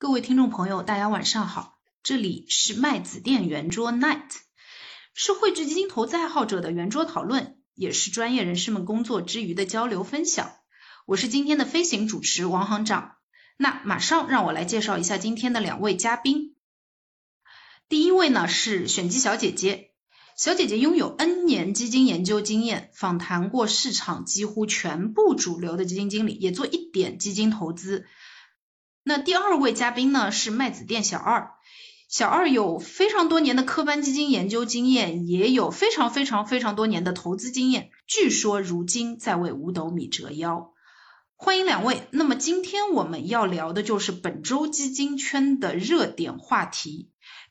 [0.00, 4.30] 各位听众朋友，大家晚上好，这里是麦子店圆桌 Night，
[5.12, 10.52] 是汇聚基金投资爱好者的圆桌讨论，也是专业人士们工作之余的交流分享。
[11.04, 13.16] 我是今天的飞行主持王行长，
[13.56, 16.54] 那马上让我来介绍一下今天的两位嘉宾。
[17.88, 19.90] 第一位呢是选基小姐姐，
[20.36, 28.06] 小姐姐拥有 N 年基金研究经验，访谈过市场几乎全部主流的基金经理，也做一点基金投资。
[29.08, 31.52] 那第二位嘉宾呢是麦子店小二，
[32.10, 40.74] 小二有非常多年的科班基金研究经验，也有非常非常非常多年的投资经验，据说如今在为五斗米折腰。
[41.36, 42.02] 欢迎两位。
[42.10, 47.08] 那么今天我们要聊的就是本周基金圈的热点话题，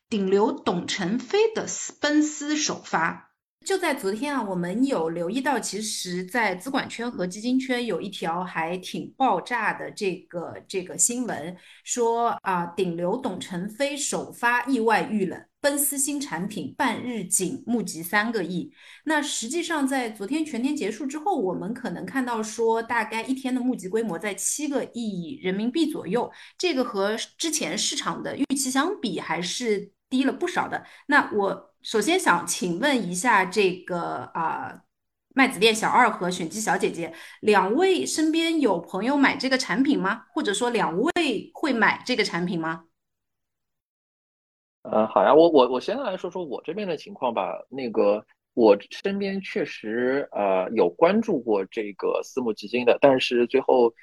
[0.10, 1.66] 顶流董承非的
[2.00, 3.27] 奔私首发。
[3.68, 11.54] 就在昨天啊，我们有留意到，其实，在资管圈和基金圈有一条还挺爆炸的这个这个新闻，
[11.84, 18.72] 说啊，顶流董承非首发意外遇冷，奔私新产品半日仅募集三个亿。
[19.04, 30.86] 那实际上在昨天全天结束之后，我们可能看到说，大概一天的募集规模在七个亿人民币左右，这个和之前市场的预期相比还是低了不少的。
[31.08, 31.74] 那我。
[31.88, 34.82] 首先想请问一下这个啊，
[35.34, 40.26] 麦子店小二和选基小姐姐，两位身边有朋友买这个产品吗？
[40.34, 42.84] 或者说两位会买这个产品吗？
[44.82, 47.54] 呃，好呀，我我我先来说说我这边的情况吧。
[47.70, 53.94] 那个我身边确实呃有关注过这个私募基金的，但是最后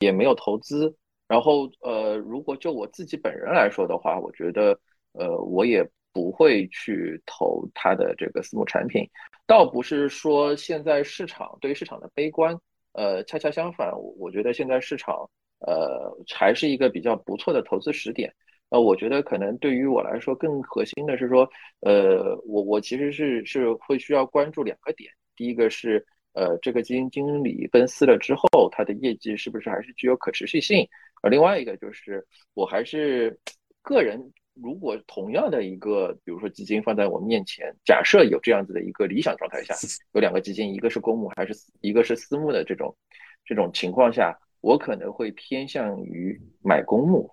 [0.00, 0.96] 也没有投资。
[1.28, 4.80] 然后呃，如果就我自己本人来说的话，我觉得
[5.12, 5.86] 呃我也。
[6.14, 9.04] 不会去投它的这个私募产品，
[9.46, 12.56] 倒不是说现在市场对于市场的悲观，
[12.92, 18.32] 呃，恰恰相反，我觉得现在市场呃还是一个比较不错的投资时点。
[18.70, 21.48] 呃，我觉得可能对于我来说更核心的是说，
[21.80, 30.88] 呃，我我其实是是会需要关注两个点，第一个是呃这个基金经理分私了之后，他的业绩是不是还是具有可持续性，
[31.22, 32.24] 而另外一个就是
[32.54, 33.36] 我还是
[33.82, 34.32] 个人。
[34.54, 39.74] 如果同样的一个，比如说基金放在我面前，假设有这样子的一个理想状态下，
[40.14, 42.96] 有两个基金，一个是公募，还是一个是私募的这种
[43.44, 47.30] 这种情况下，我可能会偏向于买公募。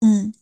[0.00, 0.32] 嗯，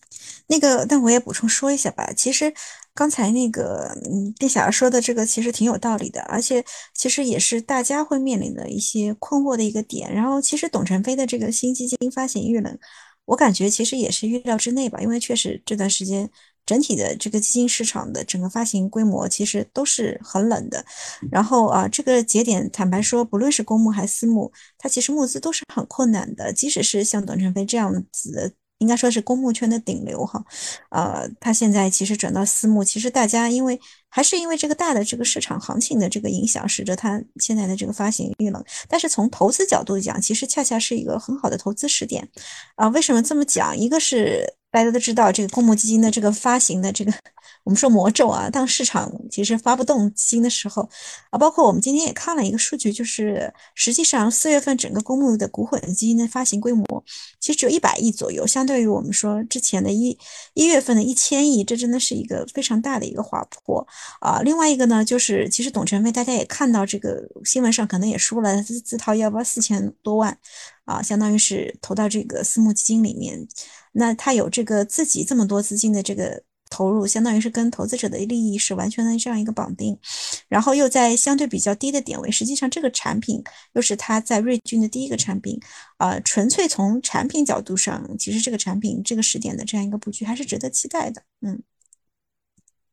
[0.49, 2.13] 那个，但我也补充说一下吧。
[2.13, 2.53] 其实
[2.93, 10.15] 刚才那个，嗯，店小二说的这个其实挺有道理的，而且其实也是大家会面临的一些困惑的一个点。
[10.15, 12.78] 然后，其实董承非的这个新基金发行遇冷。
[13.27, 16.29] 我感觉其实也是预料之内吧，因为确实这段时间
[16.65, 20.85] 整体的这个基金市场的整个发行规模其实都是很冷的。
[21.31, 26.53] 然后啊，这个节点坦白说，不论是公募还是私募，它其实募资都是很困难的。
[26.53, 28.53] 即使是像董承飞这样子的。
[28.79, 30.45] 应该说是公募圈的顶流哈，
[30.91, 38.63] 呃，他现在其实转到私募，其实大家因为还是因为这个大的这个市场行情的这个影响，使得他现在的这个发行遇冷。
[38.89, 42.29] 但是从投资角度讲，其实恰恰是一个很好的投资时点
[42.75, 42.89] 啊。
[42.89, 43.77] 为什么这么讲？
[43.77, 47.13] 一个是大家都知道，这个公募基金的这个发行的这个。
[47.66, 50.88] 我们说魔咒啊，当市场其实发不动基金的时候
[51.31, 57.04] 啊，包括我们今天也看了一个数据，就是实际上四月份整个公募的股混基金的发行规模
[57.41, 60.16] 其实只有一百亿左右，相对于我们说之前的一
[60.54, 63.84] 一月份的一千亿，这真的是一个非常大的一个滑坡
[64.21, 64.41] 啊。
[64.43, 70.38] 另外一个呢，就是其实董承非大家也看到这个新闻上可能也说了，自自掏腰包四千多万
[70.84, 73.44] 啊，相当于是投到这个私募基金里面，
[73.91, 76.44] 那他有这个自己这么多资金的这个。
[76.71, 79.99] 投入相当于是跟投资者的利益是完全的这样一个绑定，
[80.49, 83.43] 然后又在相对比较低的点位，实际上这个产品
[83.75, 85.60] 又是它在瑞军的第一个产品，
[85.97, 91.62] 啊，纯粹从产品角度上，其实这个产品这个时点的这样一个布局还是值得期待的，嗯，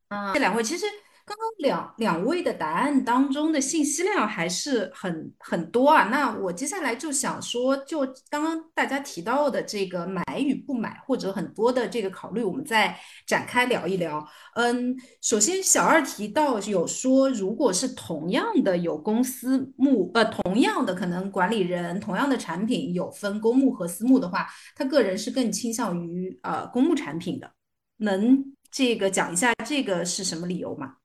[0.08, 0.84] 啊，这两位其实。
[1.26, 12.94] 刚刚两两位的答案当中的信息量还是很很多啊，那我接下来就想说，就刚刚大家提到的这个买与不买，或者很多的这个考虑，我们再
[13.26, 14.26] 展开聊一聊。
[14.54, 24.46] 嗯，首先小二提到有说，如果是同样的有公司募，呃，同样的可能管理人，同样的产品有分公募和私募的话，
[24.76, 27.50] 他个人是更倾向于呃公募产品的。
[27.98, 30.96] 能这个讲一下这个是什么理由吗？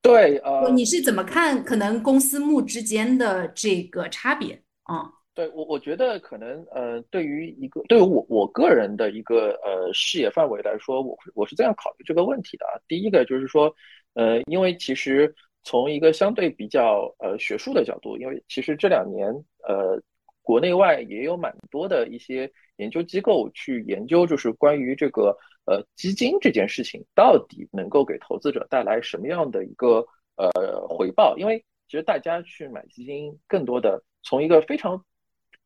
[0.00, 5.10] 对，呃，你是怎么看可能公私募之间的这个差别啊？
[5.34, 12.74] 对我，我觉得可能，呃，对于一个对于我我个人的一个呃视野范围来说，我我是这样考虑这个问题的啊。
[12.88, 13.72] 第一个就是说，
[14.14, 19.28] 呃，因为其实从一个相对比较呃学术的角度，因为其实这两年
[19.68, 20.00] 呃
[20.42, 25.36] 国内外也有蛮多的一些研究机构去研究，就是关于这个
[25.68, 30.06] 呃基金这件事情到底能够给投资者带来什么样的一个
[30.36, 31.36] 呃回报？
[31.36, 35.04] 因为其实大家去买基金，更多的从一个非常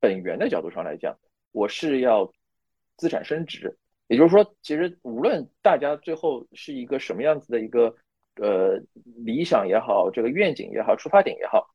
[0.00, 1.16] 本源的角度上来讲，
[1.52, 2.32] 我是要
[2.96, 3.78] 资产升值。
[4.08, 7.94] 也就是说，其实无论大家最后是一个什么样子的一个
[8.36, 8.78] 呃
[9.24, 11.70] 理想也好，这个愿景也好，出发点也好，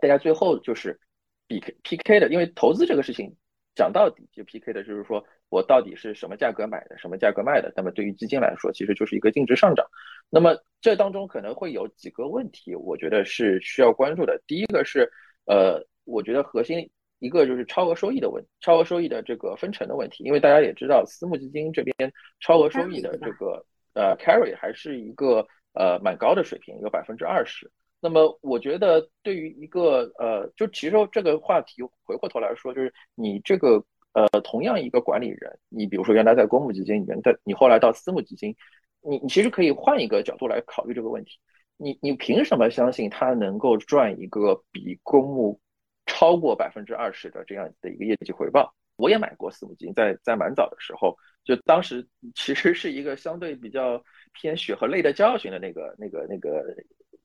[0.00, 0.98] 大家最后就是
[1.46, 3.34] 比 P K 的，因为投资这个事情
[3.74, 7.72] 讲到底就 P K 的，就是说我到底是什么价格买的，什么价格卖的。
[7.76, 9.86] 那么对于基金来说，其实就是一个净值上涨。
[10.30, 14.40] 那么这当中可能会有几个问题，我觉得是需要关注的。
[14.46, 15.10] 第一个是，
[15.46, 16.90] 呃，我觉得核心。
[17.20, 23.64] 一个就是超额收益的问，超额收益的这个分成的问题，因为大家也知道，私募基金这边超额收益的这个
[23.94, 27.70] 呃 carry 还是一个呃蛮高的水平，有百分之二十。
[27.98, 33.82] 那么我觉得对于一个呃，就其实这个话题回过头来说，就是你这个
[34.14, 38.56] 呃同样一个管理人，你比如说原来在公募基金里面，但你后来到私募基金，
[39.02, 41.38] 你你其实可以换一个角度来考虑这个问题，
[41.76, 45.60] 你你凭什么相信他能够赚一个比公募
[46.06, 54.02] 超过百分之二十的这样的一个业绩回报，我也买过私募基金，在在蛮早的时候，就当时 其实是一个相对比较
[54.32, 56.64] 偏血和泪的教训的那个那个那个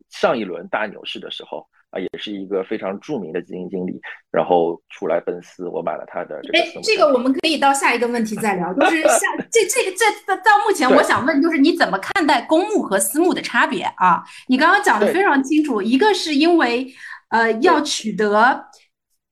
[0.10, 4.00] 上一轮大牛市的时候啊，也是一个非常著名的基金经理，
[4.32, 6.60] 然后出来奔私，我买了他的这个。
[6.60, 9.20] 哎，这个我们可以到下一个问题再聊，就是下
[9.52, 14.24] 这这个这到目前我想问就是你怎么看待公募和私募的差别啊？
[14.48, 16.94] 你刚刚讲的非常清楚，一个是因为。
[17.32, 18.66] 呃，要取得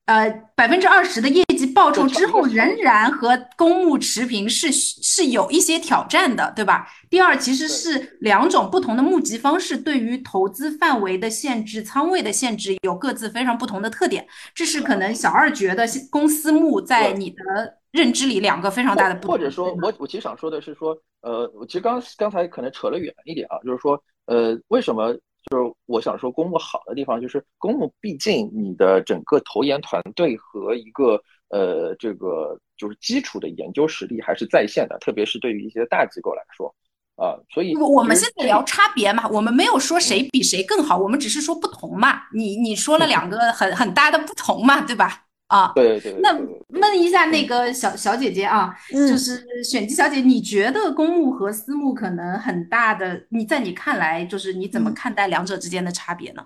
[0.07, 6.88] 呃百分之二十的业绩报酬之后，仍然和公募持平，是是有一些挑战的，对吧？
[7.09, 14.25] 第二，其实是两种不同的募集方式，对于投资范围的限制、仓位的限制，有各自非常不同的特点。
[14.56, 17.44] 这是可能小二觉得公司募在你的
[17.92, 19.31] 认知里两个非常大的不同。
[19.31, 25.13] 或者说我我其实想说的是说，呃，我其实刚刚才可能扯了远一点啊，就是说，呃，为什么？
[25.49, 36.73] 就是我想说，公募好的地方就是公募，毕竟你的整个投研团队和一个呃这个就是基础的研究实力还是在线的，特别是对于一些大机构来说
[37.15, 42.23] 啊，所以我们现在聊差别嘛，我们没有说谁比谁更好，我们只是说不同嘛。
[42.33, 45.26] 你你说了两个很很大的不同嘛，对吧？
[45.47, 46.38] 啊，对对对，那
[46.79, 53.25] 问一下那个小小姐姐啊，就是选基小姐，你觉得公募和私募可能很大的？
[53.29, 56.45] 你在你看来，就是你怎么看待两者之间的差别呢？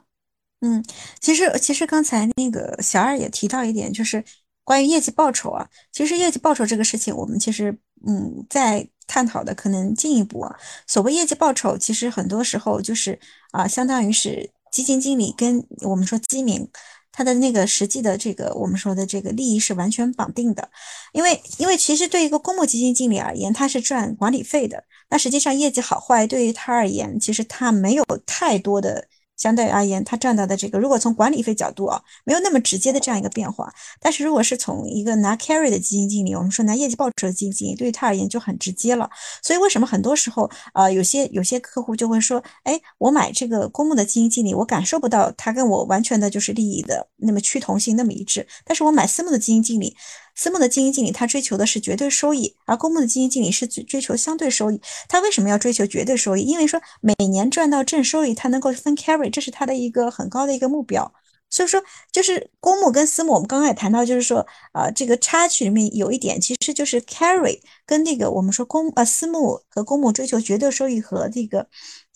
[0.62, 0.86] 嗯，
[1.20, 4.24] 其实其实刚才那个小二也提到一点，就是
[4.64, 5.68] 关于业绩报酬啊。
[5.92, 7.76] 其实业绩报酬这个事情，我们其实
[8.06, 10.56] 嗯在探讨的可能进一步啊。
[10.86, 13.20] 所谓业绩报酬，其实很多时候就是
[13.50, 16.70] 啊，相当于是基金经理跟我们说基民。
[17.12, 20.70] 他的那个实际的这个我们说的这个利益是完全绑定的，
[21.14, 29.08] 因为因为其实对一个公募基金经理而言，他是赚管理费的，那实际上业绩好坏对于他而言，其实他没有太多的。
[29.42, 33.74] 相对而言，他赚到的这个，如果从管理费角度啊，没有那么直接的这样一个变化。
[34.00, 39.10] 但是如果是从一个拿 carry 的基金经理，我们说拿业绩报酬的基金经理，对于他而言就很直接了。
[39.42, 48.46] 所以为什么很多时候啊，有些有些客户就会说，哎，我买这个公募的基金经理，我感受不到他跟我完全的就是利益的那么趋同性那么一致。
[48.64, 49.98] 但是我买私募的基金经理。
[50.36, 54.82] 私募的基金经理，他追求的是绝对收益，而公募的基金经理是追求相对收益。
[55.08, 56.42] 他为什么要追求绝对收益？
[56.42, 61.14] 因为说每年赚到正收益，他能够分 carry，这是他的一个很高的一个目标。
[61.50, 61.84] 所以说，
[62.14, 71.68] 就是公募跟私募，我们刚刚也谈到，就是说，啊，这个插曲里面有一点，其实就是 carry 跟那个我们说公呃私募和公募追求绝对收益和这个。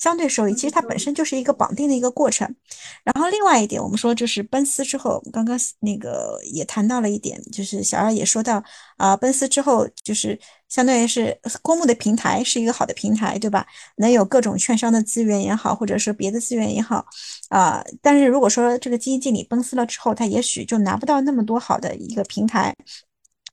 [0.06, 2.48] 相对收益其实它本身就是一个绑定的一个过程，
[3.04, 8.64] 然后另外一点，我们说就是奔私之后，刚刚那个也谈到了一点，就是小二也说到
[8.98, 13.66] 啊，奔私之后就是相当于是公募的平台是一个好的平台，对吧？
[13.98, 17.04] 能有各种券商的资源也好，或者是别的资源也好
[17.50, 22.72] 啊，但是如果说这个基金经理奔私了之后，他也许就拿不到那么多好的一个平台。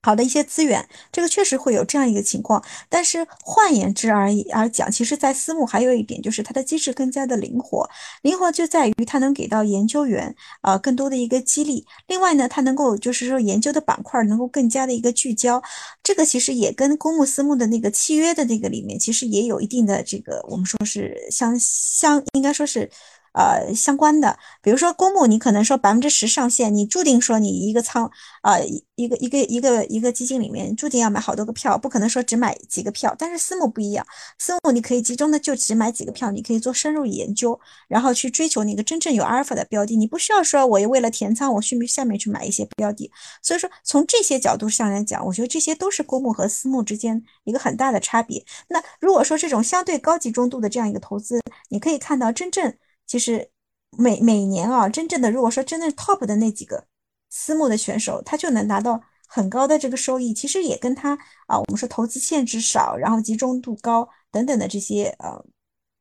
[0.02, 2.62] 好的一些资源，这个确实会有这样一个情况。
[2.88, 7.88] 但是换言之而而讲，其实，在私募还有一点就是它的机制更加的灵活，
[8.22, 11.86] 灵活就在于它能给到研究员啊更多的一个激励。
[12.08, 15.62] 另外呢，它能够就是说研究的板块能够更加的一个聚焦。
[16.02, 22.90] 这个其实也跟公募私募的那个契约的那个里面，其实也有一定的这个我们说是相相应该说是。
[23.32, 24.38] 呃相关的。
[24.62, 28.10] 比如说公募，你可能说百分之十上限，你注定说你一个仓
[28.42, 28.58] 啊
[28.94, 33.14] 一个一个一个一个基金里面注定要买好多个票，不可能说只买几个票。
[33.18, 34.06] 但是私募不一样，
[34.38, 37.58] 私募你可以集中的就只买几个票，你可以做深入研究，
[37.88, 39.96] 然后去追求那个真正有阿尔法的标的。
[39.96, 43.10] 你不需要说我为了填仓，我去下面去买一些标的。
[43.42, 48.44] 所以说从这些角度上来讲，我觉得这些都是公募和私募之间一个很大的差别。
[48.68, 52.74] 那如果说这种相对高集中度的这样一个投资，你可以看到真正
[53.12, 53.50] 其实
[53.98, 56.86] 每每年啊，真正的如果说真正 top 的那几个
[57.28, 60.32] 私募的选手，他就能拿到很高的这个收益。
[60.32, 61.12] 其实也跟他
[61.46, 65.44] 啊，我们说投资限制少，然后集中度高等等的这些呃。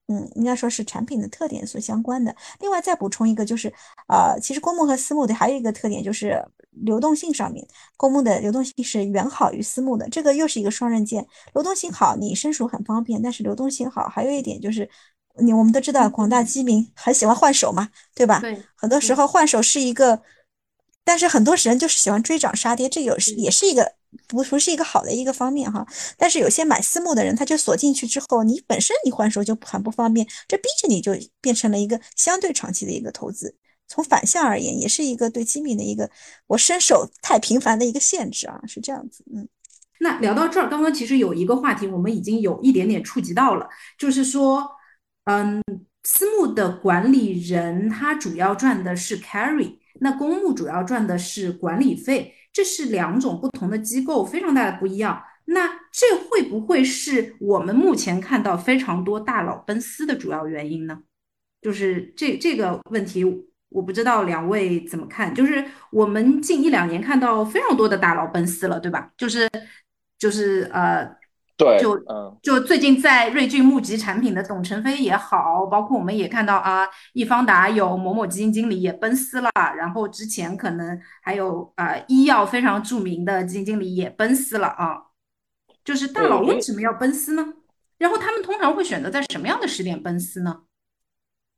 [0.07, 2.35] 嗯，应该说是产品的特点所相关的。
[2.59, 3.73] 另外再补充一个，就是
[4.09, 7.65] 呃，其实公募和私募的还有一个特点就是流动性上面，
[7.95, 11.25] 公募的流动性是远好于私募的，这个又是一个双刃剑。
[11.53, 14.89] 流动性好，你申赎很方便，但是流动性好还有一点就是，
[15.39, 18.39] 你我们都知道广大基民很喜欢换手嘛，对吧？
[18.39, 20.21] 对，很多时候换手是一个，
[21.03, 23.93] 但是很多人就是喜欢追涨杀跌，这有是也是一个。
[24.27, 33.55] 不不是一个好的一个方面哈，但是有些买私募的人，他就锁进去之后，你本身你换手就很不方便，这逼着你就变成了一个相对长期的一个投资。
[33.87, 36.11] 从反向而言，也是一个对基民的一个
[36.47, 39.23] 我伸手太频繁的一个限制啊，是这样子。
[39.33, 39.47] 嗯，
[40.01, 44.69] 那聊到这儿，刚刚其实有一个话题，我们已经有一点点触及到了，就是说，
[45.25, 45.61] 嗯，
[46.03, 52.33] 私募的管理人他主要赚的是 carry，那公募主要赚的是管理费。
[52.51, 55.23] 这是两种不同的机构，非常大的不一样。
[55.45, 60.99] 那这会不会是我们目前看到非常多大佬奔私的主要原因呢？
[61.61, 63.23] 就是这这个问题，
[63.69, 65.33] 我不知道两位怎么看。
[65.33, 69.11] 就是我们近一两年看到非常多的大佬奔私了，对吧？
[69.15, 69.47] 就是
[70.17, 71.20] 就是呃。
[71.61, 71.95] 对，就
[72.41, 85.03] 就最近在瑞俊募集产品的董承飞也好，包括我们也看到啊，易方达有某某基金经理也奔私了，然后之前可能还有啊医药非常著名的基金经理也奔私了啊，
[85.85, 87.53] 就是大佬为什么要奔私呢？
[87.99, 90.61] 然后他们通常会选择在什么样的时点奔私呢？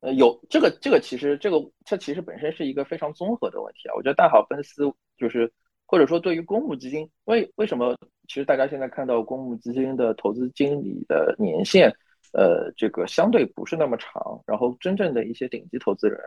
[0.02, 4.84] 呃，有这个这个其实这个这其实本身是一个非常综合的问题啊，我觉得大佬奔私
[5.18, 5.50] 就是。
[5.94, 7.96] 或者说，对于公募基金，为为什么
[8.28, 11.88] 其实大家现在看到公募基金的投资经理的年限，
[12.32, 16.18] 呃，这个相对不是那么长，然后真正的一些顶级投资人，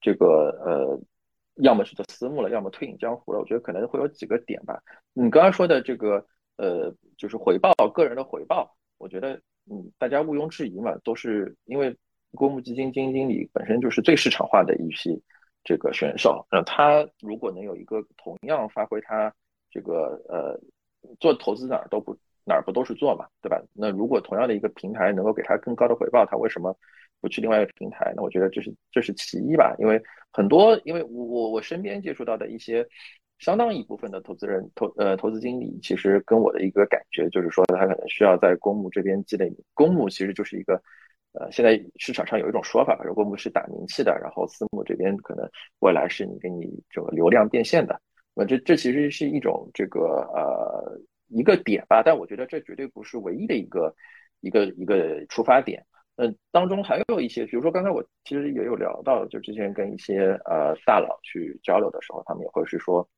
[0.00, 1.00] 这个呃，
[1.56, 3.40] 要么是做私募了，要么退隐江湖了。
[3.40, 4.80] 我觉得可能会有几个点吧。
[5.14, 6.24] 你刚刚说的这个
[6.56, 9.32] 呃，就是回报个人的回报，我觉得
[9.68, 11.92] 嗯，大家毋庸置疑嘛，都是因为
[12.36, 15.20] 公募基金基金经理本身就是最市场化的一批。
[15.68, 19.30] 这个选手，那他如果能有一个同样发挥他
[19.70, 20.58] 这个呃
[21.20, 23.62] 做投资哪儿都不哪儿不都是做嘛，对吧？
[23.74, 26.74] 那如果同样的一个平台能够给他更高的回报，他为什么
[27.20, 28.14] 不去另外一个平台？
[28.16, 29.76] 那我觉得这是这是其一吧。
[29.78, 32.88] 因为很多，因为我我我身边接触到的一些
[33.38, 40.80] 相当一部分的投资人投呃投资经理，其实跟我的一个感觉就是说，他可能需要在公募这边积累，公募其实就是一个。
[41.38, 48.00] 呃，现在市场上有一种说法，如果我们是打名气的，然后私募这边可能未来是你给你这个流量变现的，
[48.34, 50.00] 那这这其实是一种这个
[50.34, 53.94] 呃一个点吧，但我觉得这绝对不是唯一的一个
[54.40, 55.84] 一个一个出发点。
[56.16, 63.08] 嗯，当中还有一些，比如说刚才我其实也有聊到，就之前跟一些呃大佬去交流的时候，他们也会是说。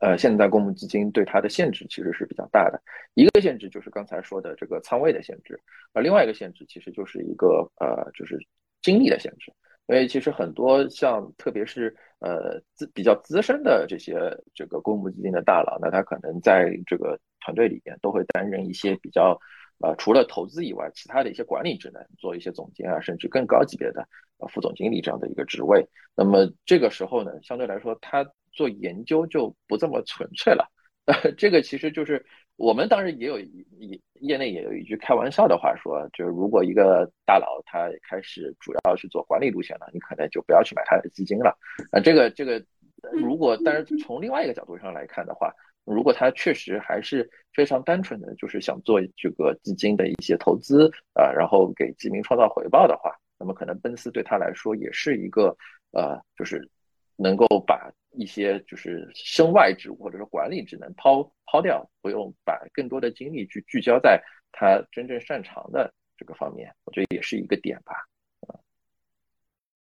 [0.00, 2.80] 呃，现在公募基金对它的限制其实是比较大的。
[3.14, 5.60] 一个限制就是刚才说的这个仓位的限制，
[5.92, 8.38] 而另外一个限制其实就是一个呃，就是
[8.82, 9.52] 精力的限制。
[9.86, 14.14] 因为其实很多像特别是呃资比较资深的这些
[14.54, 19.38] 这个公募基金的大佬，那他可能在这个团队里边都会担任一些比较
[19.80, 24.08] 呃除了投资以外，其他的一些管理职能，做一些总监啊，甚至更高级别的
[24.38, 25.86] 呃副总经理这样的一个职位。
[26.16, 28.26] 那么这个时候呢，相对来说他。
[28.54, 30.70] 做研究就不这么纯粹了，
[31.06, 32.24] 呃，这个其实就是
[32.56, 41.56] 我们当然也有业业内也有一句开玩笑的话说，就是如果一个大佬他开始主要是做管理路线了，你可能就不要去买他的基金了，
[41.90, 42.64] 啊，这个这个
[43.12, 45.52] 如果但是从另外一个角度上来看的话，
[45.84, 55.54] 如果他确实还是非常单纯的就是想做这个基金的一些投资啊，然后给基民创造回报的话，那么可能奔四对他来说也是一个
[55.92, 56.66] 呃，就是
[57.16, 57.90] 能够把。
[58.16, 67.92] 一些就是身外之物或者说管理职能抛抛掉，不用把更多的精力去聚焦在他真正擅长的这个方面，我觉得也是一个点吧。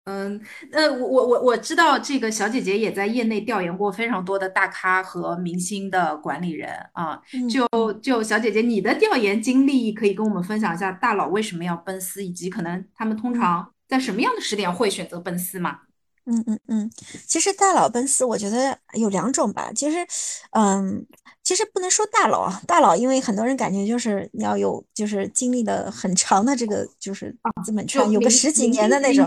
[0.05, 13.75] 嗯，呃，我我我我知道这个小姐姐也在业内调研过非常多的大咖和明星的管理人啊，就就小姐姐你的调研经历可以跟我们分享一下大佬为什么要奔私，以及可能他们通常。
[13.89, 15.81] 在什么样的时点会选择奔私吗？
[16.25, 16.91] 嗯嗯嗯，
[17.27, 19.73] 其实大佬奔四，我觉得有两种吧。
[19.75, 20.07] 其实，
[20.53, 21.05] 嗯，
[21.43, 29.27] 其实不能说大佬啊，大佬，因为很多人感觉就是你要有，就是经历了很长的这个就是资本圈，有个十几年的那种，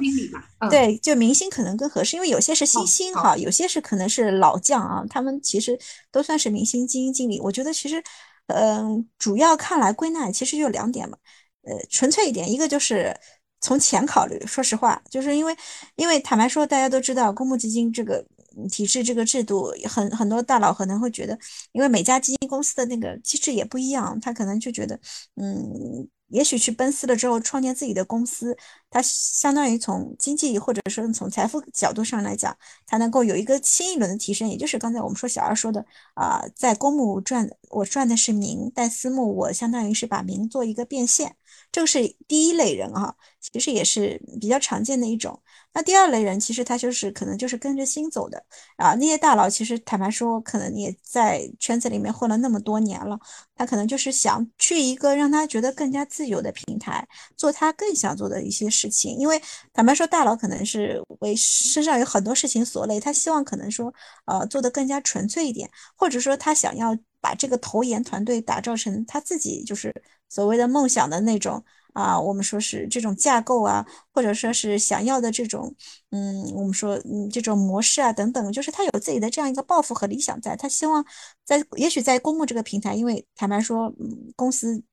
[0.69, 5.77] 对，就明星可能更合适，因为有些是新星哈，有些是可能是老将啊，他们其实
[6.11, 7.41] 都算是明星基金经理。
[7.41, 8.01] 我觉得其实，
[8.47, 11.17] 嗯，主要看来归纳其实就两点嘛，
[11.63, 13.13] 呃，纯粹一点，一个就是。
[13.61, 15.55] 从钱考虑，说实话，就是因为，
[15.95, 18.23] 因为坦白说，大家都知道公募基金这个
[18.71, 21.37] 体制、这个制度，很很多大佬可能会觉得，
[21.71, 24.99] 因为每家基金公司的那个机制也不一样，他可能就觉得，
[25.35, 26.07] 嗯。
[26.29, 28.57] 也许去奔私了之后，创建自己的公司，
[28.89, 34.49] 它相当于从经济或者说从财富角度上来讲，才能够有一个新一轮的提升。
[34.49, 41.35] 也就是刚才我们说小二说的啊，在公募赚我赚的是名，但私募我相当于是把名做一个变现，
[41.71, 45.41] 这个是第一类人哈，其实也是比较常见的一种。
[45.75, 48.41] 那第二类人其实他就是可能就是跟着心走的
[48.77, 53.19] 啊，那些大佬其实坦白说，可能也在圈子里面混了那么多年了，
[53.55, 57.05] 他可能就是想去一个让他觉得更加自由的平台，
[57.35, 59.17] 做他更想做的一些事情。
[59.17, 59.41] 因为
[59.73, 63.93] 坦白说，大佬可能是为身上有很多事情所累，他希望可能说
[64.27, 69.93] 呃做的更加纯粹一点，或者说他想要把这个投研团队打造成他自己就是
[70.29, 71.61] 所谓的梦想的那种。
[71.95, 73.83] 啊，我们说是这种架构啊，
[74.13, 75.73] 或者说是想要的这种，
[76.11, 81.05] 嗯，我们说嗯这种模式啊等等，就是他有自己的这样一个抱负和理想在，他希望
[81.43, 84.83] 在也许在公募这个平台，因为坦白说，嗯，公司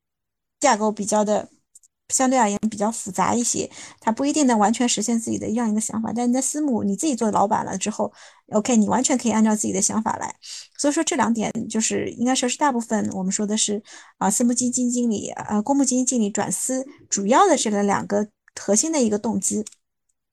[0.60, 1.48] 架构比较的。
[2.12, 6.12] 相对而言比较复杂一些，他不一定能完全实现自己的这样一个想法。
[6.14, 8.12] 但你在私募，你自己做老板了之后
[8.52, 10.36] ，OK，你完全可以按照自己的想法来。
[10.78, 13.82] 所以说这两点就是应该说是大部分我们说的是
[14.18, 18.28] 啊，私募基金经理呃，公募基金经理转私主要的这个两个
[18.60, 19.64] 核心的一个动机。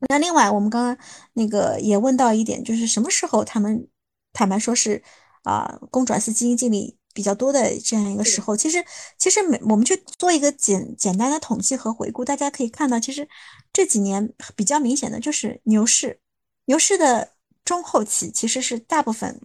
[0.09, 0.97] 那另外我们刚刚
[1.33, 3.87] 那个也问到一点，就是什么时候他们
[4.33, 5.01] 坦白说是
[5.43, 6.98] 啊，公转私基金经理。
[7.19, 8.81] 比较多的这样一个时候，其实
[9.17, 13.27] 其实每我们去做一个简简单的统计和回顾，大家可以看到，其实
[13.73, 16.17] 这几年比较明显的就是牛市，
[16.67, 17.31] 牛市的
[17.65, 19.37] 中后期其实是大部分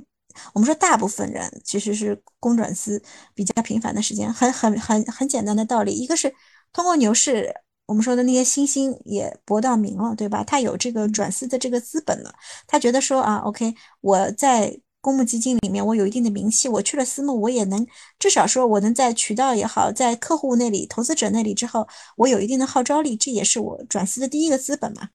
[0.52, 3.02] 我们说大部分人其实是公转私
[3.34, 6.32] 比较频繁的时间，很很很很简单的道理，一个是
[6.72, 7.52] 通过牛市，
[7.86, 10.44] 我们说的那些新兴也博到名了，对吧？
[10.44, 12.32] 他有这个转私的这个资本了，
[12.68, 14.78] 他觉得说啊，OK，我在。
[15.04, 17.86] 公募基金里面，我有一定的名气，我去了私募，我也能
[18.18, 21.86] 至少说，我能在渠道也好，在客户那里、投资者那里之后，
[22.16, 25.10] 我有一定的号召力，这也是我转私的第一个资本嘛。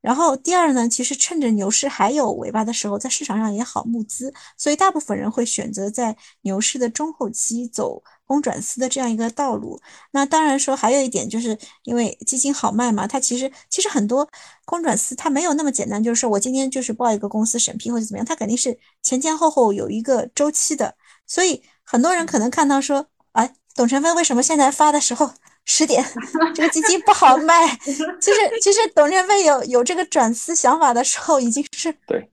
[0.00, 9.78] 然后第二呢，其实趁着牛市还有尾巴的时候，在市场上也好募资，所以大部分人会选择在牛市的中后期走公转私的这样一个道路。
[10.12, 14.26] 那当然说还有一点，就是因为基金好卖嘛，它其实其实很多
[14.64, 20.94] 公转私它没有那么简单，就是说我今天就是报一个公司审批或者怎么样，它肯定是前前后后有一个周期的。
[21.26, 25.30] 所以很多人可能看到说，哎，董成飞为什么现在发的时候？
[25.64, 26.04] 十点，
[26.54, 27.68] 这个基金不好卖。
[28.20, 32.28] 其实，其实董建飞有有这个转思想法的时候，已经是对，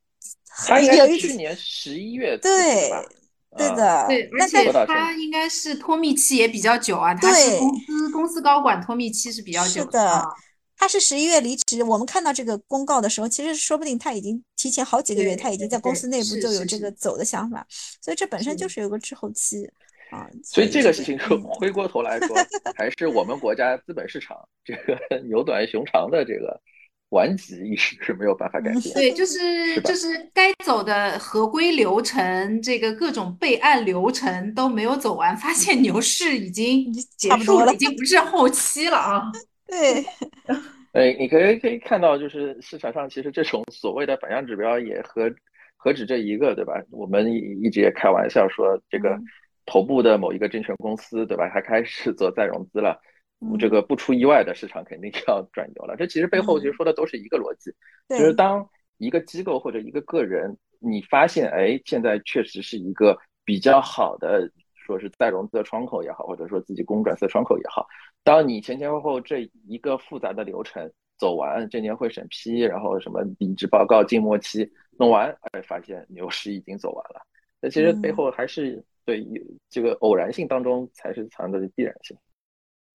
[0.66, 2.90] 他应该是去年十一月对，
[3.56, 7.14] 对的，对，而且他应该是脱密期也比较久啊。
[7.14, 10.28] 他是公司公司高管脱密期是比较久的。
[10.80, 17.66] 他是十一月离职，我们看到这个公告的时候，其实说不定他已经提前好几个月，他已经在公司内部就有这个走的想法。
[18.00, 19.68] 所以这本身就是有个滞后期。
[20.10, 22.36] 啊，所以这个事情说回过头来说，
[22.78, 26.58] 还是我们国家资本市场这个牛短熊长的这个
[27.10, 28.82] 顽疾意识是没有办法改变。
[28.94, 39.30] 对，就是就是该走的合规流程，这个各种备案流程都没有走完，发现牛市已经结束了，已经不是后期了啊。
[39.68, 40.06] 对，
[40.94, 45.30] 哎，你可以可以看到，就是市场上其实这种所谓的反向指标也何
[45.76, 46.82] 何止这一个，对吧？
[46.92, 47.30] 我们
[47.62, 49.20] 一直也开玩笑说这个。
[49.68, 51.48] 头部的某一个证券公司，对吧？
[51.54, 52.98] 它开始做再融资了，
[53.60, 55.96] 这个不出意外的市场肯定要转牛了。
[55.98, 57.70] 这其实背后其实说的都是一个逻辑，
[58.08, 67.86] 就是当一个机构或者一个个人，你发现哎，现在确实是一个比较好的，说是再融资的窗口也好，或者说自己公转资窗口也好，
[68.24, 74.66] 当你前前后后这一个复杂的流程走完，证监会审批，然后什么离职报告、静默期
[74.98, 77.22] 弄完，哎，发现牛市已经走完了。
[77.60, 78.82] 那其实背后还是。
[79.08, 79.26] 对，
[79.70, 82.18] 这个偶然性当中才是藏着的必然性。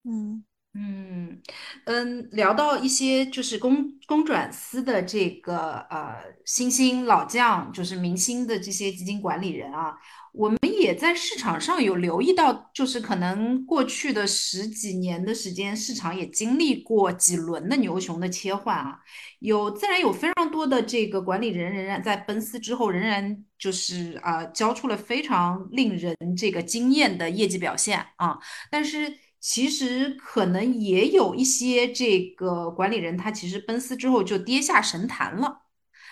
[0.04, 0.44] 嗯，
[0.74, 1.38] 嗯
[1.84, 9.94] 嗯，聊到一些就是公公转私的这个呃新兴老将，就是明星的这些基金管理人啊，
[10.32, 18.98] 我们也在市场上有留意到，就是可能过去的十几年的时间，市场也经历过几轮的牛熊的切换啊，
[19.40, 28.38] 有自然有非常多的这个管理人仍然在奔四之后，仍然就是啊交出了非常令人这个惊艳的业绩表现啊，
[28.70, 29.18] 但是。
[29.42, 35.62] 其实可能也有一些这个管理人，他其实奔四之后就跌下神坛了。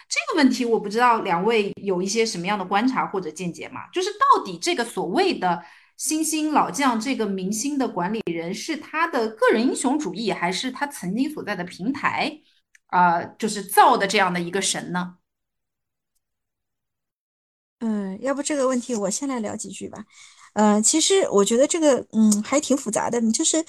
[0.09, 3.88] 这个问题我不知道两位有一些什么样的观察或者见解吗？
[3.93, 5.62] 就是到底这个所谓的
[5.97, 12.40] 新兴老将，这个明星的管理人是他的个人英雄主义，还是他曾经所在的平台
[12.88, 15.19] 啊，就是造的这样的一个神呢？
[17.79, 20.05] 嗯，要不这个问题我先来聊几句吧。
[20.54, 23.20] 呃，其实我觉得这个，嗯，还挺复杂的。
[23.32, 23.64] 就是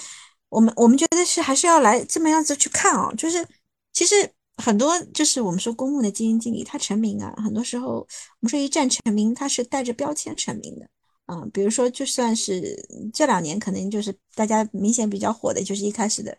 [0.49, 3.11] 我们我们觉得是还是要来这么样子去看啊。
[3.17, 3.45] 就是
[3.93, 4.15] 其实
[4.57, 8.07] 很多就是我们说公募的基金经理他成名啊，很多时候我
[8.39, 10.87] 们说一战成名，他是带着标签成名的。
[11.27, 12.75] 嗯，比如说就算是
[13.13, 16.37] 这两年可能就是大家明显比较火的，就是一开始的。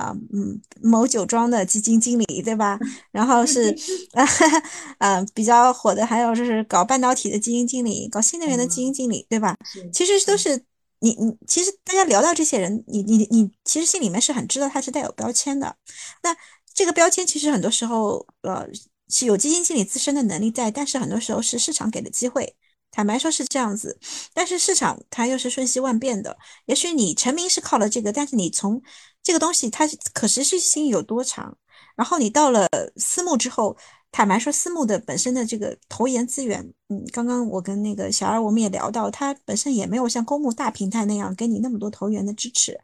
[0.00, 2.78] 啊，嗯，某酒庄的基金经理，对吧？
[3.12, 3.76] 然后是，
[4.98, 9.54] 呃，比较火的，还有就是搞半导体的基金经理，搞新能源的基金经理，对吧？
[9.92, 10.56] 其实都是
[11.00, 15.76] 你，你其实大家聊到这些人，你你你，其实心里面是很知道他是带有标签的。
[16.22, 16.34] 那
[16.72, 18.66] 这个标签其实很多时候，呃，
[19.08, 22.56] 是有基金经理自身的能力在，但是很多时候是市场给的机会。
[22.92, 23.96] 坦白说是这样子，
[24.34, 26.36] 但是市场它又是瞬息万变的。
[26.66, 28.82] 也许你成名是靠了这个，但是你从
[29.22, 31.56] 这个东西它可持续性有多长？
[31.96, 33.76] 然后你到了私募之后，
[34.10, 42.78] 坦白说，私募的本身的这个投研资源，嗯，刚刚我跟那个小二我们也聊到，它本身也没有像公募大平台那样给你那么多投研的支持。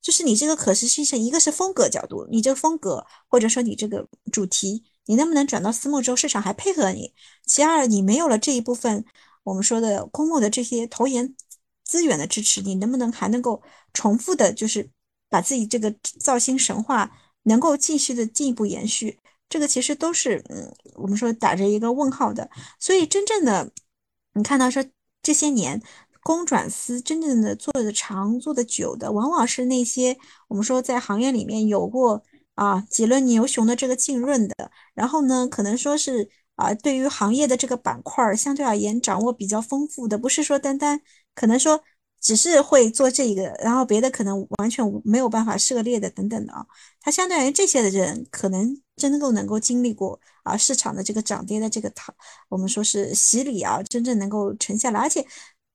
[0.00, 7.12] 就是你这个可持续性，一个是风格角度，你这个风格或者说你这个主题，你能不能转到私募之后市场还配合你？
[7.46, 9.04] 其二，你没有了这一部分。
[9.44, 11.34] 我们说的公募的这些投研
[11.84, 14.88] 资源的支持，你能不能还能够重复的，就是
[15.32, 15.90] 把自己这个
[16.20, 17.10] 造星神话
[17.44, 19.18] 能够继续的进一步延续？
[19.48, 22.48] 这个其实都是嗯，我们说打着一个问号的。
[22.78, 23.72] 所以真正的
[24.34, 24.84] 你看到说
[25.22, 25.82] 这些年
[26.22, 30.16] 公转私真正的做的长、做的久的，往往是那些
[30.48, 32.22] 我们说在行业里面有过
[32.54, 36.30] 啊几轮牛熊的这个浸润的，然后呢，可能说是。
[36.54, 41.00] 啊，对于行业的这个板块相对而言掌握比较丰富的，不是说单单
[41.34, 41.82] 可能说
[42.22, 46.64] 只是会做这个，然后别的可能完全没有办法涉猎的等等的啊。
[47.00, 52.14] 他相对于这些的人，可能真的够能够经历过啊市场的这个涨跌的这个套，
[52.48, 55.00] 我们说是洗礼啊，真正能够沉下来。
[55.00, 55.26] 而且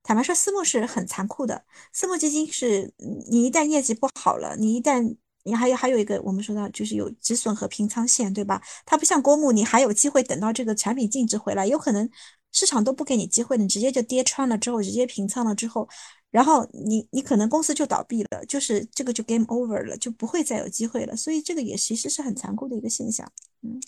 [0.02, 2.94] 坦白说，私募是很残酷的，私募基金是
[3.30, 5.18] 你一旦业绩不好了，你一旦。
[5.44, 8.62] 你还有还有一个，我们说到就是有止损和平仓线，对吧？
[8.86, 12.10] 它不像公募，你还有机会等到这个产品净值回来，有可能
[12.52, 15.88] 市场都不给你机会，你直接就跌穿了之后，直接平仓了之后，
[16.32, 21.16] 然后你你可能公司就倒闭了，就是这个就 game over 了，就不会再有机会了。
[21.16, 23.32] 所以这个也其实是很残酷的一个现象。
[23.62, 23.82] 嗯，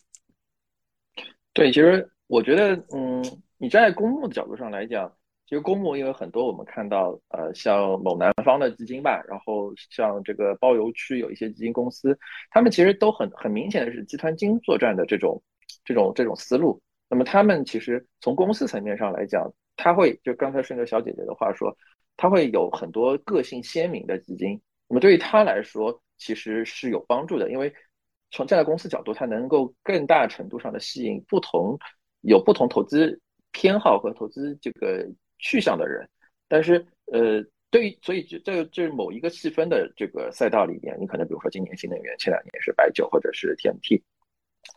[1.54, 3.24] 对，其实我觉得，嗯，
[3.58, 5.14] 你站在公募的角度上来讲。
[5.46, 12.16] 其实公募，因为很多我们看到，呃，像某南方的基金吧，然后像这个包邮区有一些基金公司，
[12.52, 15.42] 他们其实都很很明显的是集团经作战的这种
[15.84, 16.80] 这种这种思路。
[17.10, 21.76] 那么他们其实从公司层面上来讲，他会就刚才顺着小姐姐的话说，
[22.20, 24.60] 他会有很多个性鲜明的基金。
[24.88, 27.74] 那么对于他来说，其实是有帮助的，因为
[28.32, 31.78] 从站在公司角度，它能够更大程度上的吸引不同
[32.22, 33.20] 有不同投资
[33.52, 35.08] 偏好和投资这个。
[35.42, 36.06] 去向的人，
[36.50, 44.02] 但是呃，对于所以这这这某一个细分的这个赛道里面，你可能比如说今年新能源，前两年是白酒或者是 TMT，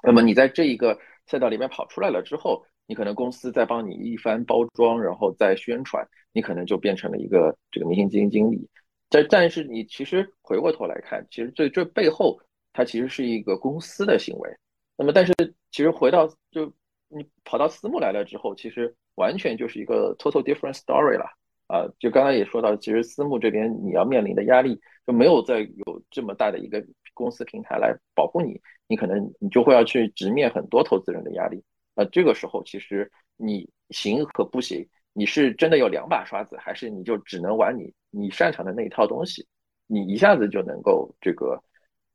[0.04, 8.68] 那么你在这一个赛道里面跑出来了之后，你可能公司在帮你一番包装，然后再宣传，你可能就变成了一个这个明星基金经理。
[9.08, 12.38] 但但是你其实回过头来看，其实这这背后
[12.72, 14.50] 它其实是一个公司的行为。
[14.96, 15.32] 那么但是
[15.70, 16.72] 其实回到就
[17.08, 18.94] 你跑到私募来了之后，其实。
[19.16, 21.26] 完全就是一个 total different story 了
[21.66, 21.84] 啊！
[21.98, 31.62] 就刚才也说到，其实私募这边你要面临的压力就没有再有这么大的一个公司平台来保护你，你可能你就会要去直面很多投资人的压力。
[31.94, 39.46] 那这个时候，其实你行和不行，你是真的有两把刷子，还是你就只能玩你你擅长的那一套东西？
[39.86, 41.62] 你一下子就能够这个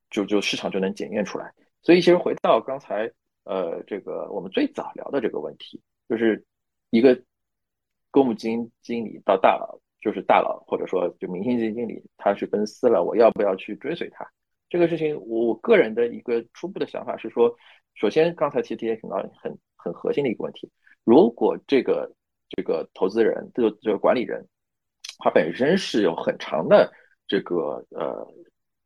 [0.09, 1.53] 就就市场就能检验出来。
[1.81, 3.11] 所以其实回到刚才
[3.43, 6.43] 呃这个我们最早聊的这个问题，就是。
[6.89, 7.21] 一个
[8.11, 14.25] 公募基金经理到大佬，就是大佬或者说就明星基金经理他去奔私了，我要不要去追随他？
[14.69, 17.53] 这个事情，我个人的一个初步的想法是说，
[17.95, 20.69] 首先刚才其实也讲到很很核心的一个问题，
[21.03, 22.11] 如果这个
[22.49, 24.45] 这个投资人这个这个管理人，
[25.19, 26.91] 他本身是有很长的
[27.27, 28.27] 这个呃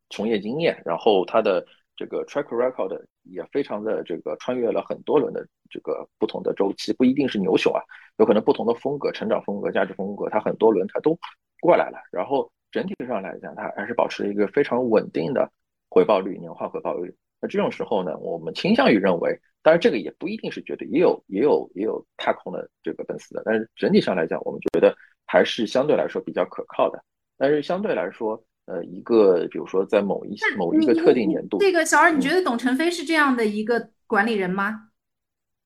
[0.10, 7.82] 从业经验，然后他的这个 track record 也非常的这个穿越了很多轮的这个不同的周期，不一定是牛熊啊，
[8.18, 11.18] 有可能不同的风格、成长风格、价值风格，他很多轮他都
[11.60, 15.52] 过来了，然后整体上来讲，他还是保持一个非常稳定的。
[15.94, 17.14] 回报率，年化回报率。
[17.42, 23.42] 那这种时候呢，我们倾向于认为，当然这个也不一定是绝对，也有也有也有踏空的这个奔四的。
[23.46, 24.96] 但是整体上来讲，我们觉得
[25.26, 27.04] 还是相对来说比较可靠的。
[27.38, 34.90] 但是相对来说，呃，一个比如说在某一某一个特定年度，这个小二，你觉得董承飞是这样的一个管理人吗？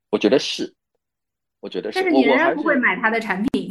[0.10, 0.74] 我觉得是，
[1.60, 2.02] 我觉得是。
[2.02, 3.70] 但是你仍然不会买他的产品。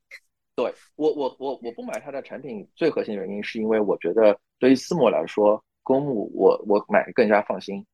[0.56, 5.62] 对我我我我不买他的产品，最核心的原因是因为我觉得对于私募来说。
[5.86, 7.86] 公募我我买更加放心，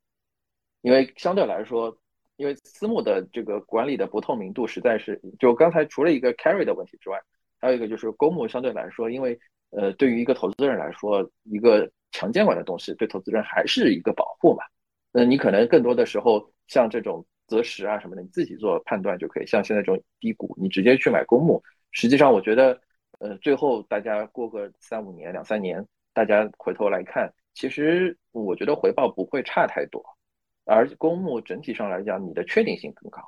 [0.83, 1.97] 因为相对来说，
[2.37, 7.19] 因为私募的这个管理的不透明度实在是，就刚才除了一个 carry 的问题之外，
[7.59, 9.39] 还有一个就是公募相对来说，因为
[9.71, 14.65] 呃对于一个投资人来说，一个强监管的东西对投资人还是一个保护嘛。
[15.13, 19.47] 那你可能更多的时候像这种择时啊什么的，你自己做判断就可以。
[19.47, 22.81] 像现在这种低谷，你直接去买公募，实际上我觉得，
[23.19, 27.33] 呃最后大家过个三五年两三年，大家回头来看。
[27.55, 30.03] 其实我觉得回报不会差太多，
[30.65, 33.21] 而公募整体上来讲，你的确定性更高，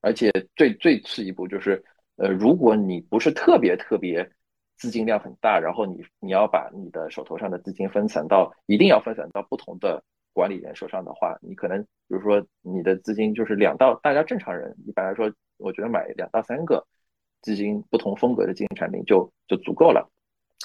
[0.00, 1.84] 而且最最次一步就是，
[2.16, 4.28] 呃，如果你不是特别特别
[4.76, 10.02] 资金量很大，然后你你要把你的手头上的资金分散到一定要分散到不同的
[10.32, 16.86] 管理人手上的话，你可能比如说你的资金就是两到大家正常人一般来说，我觉得买两到三个
[17.40, 20.10] 基金不同风格的基金产品就就足够了。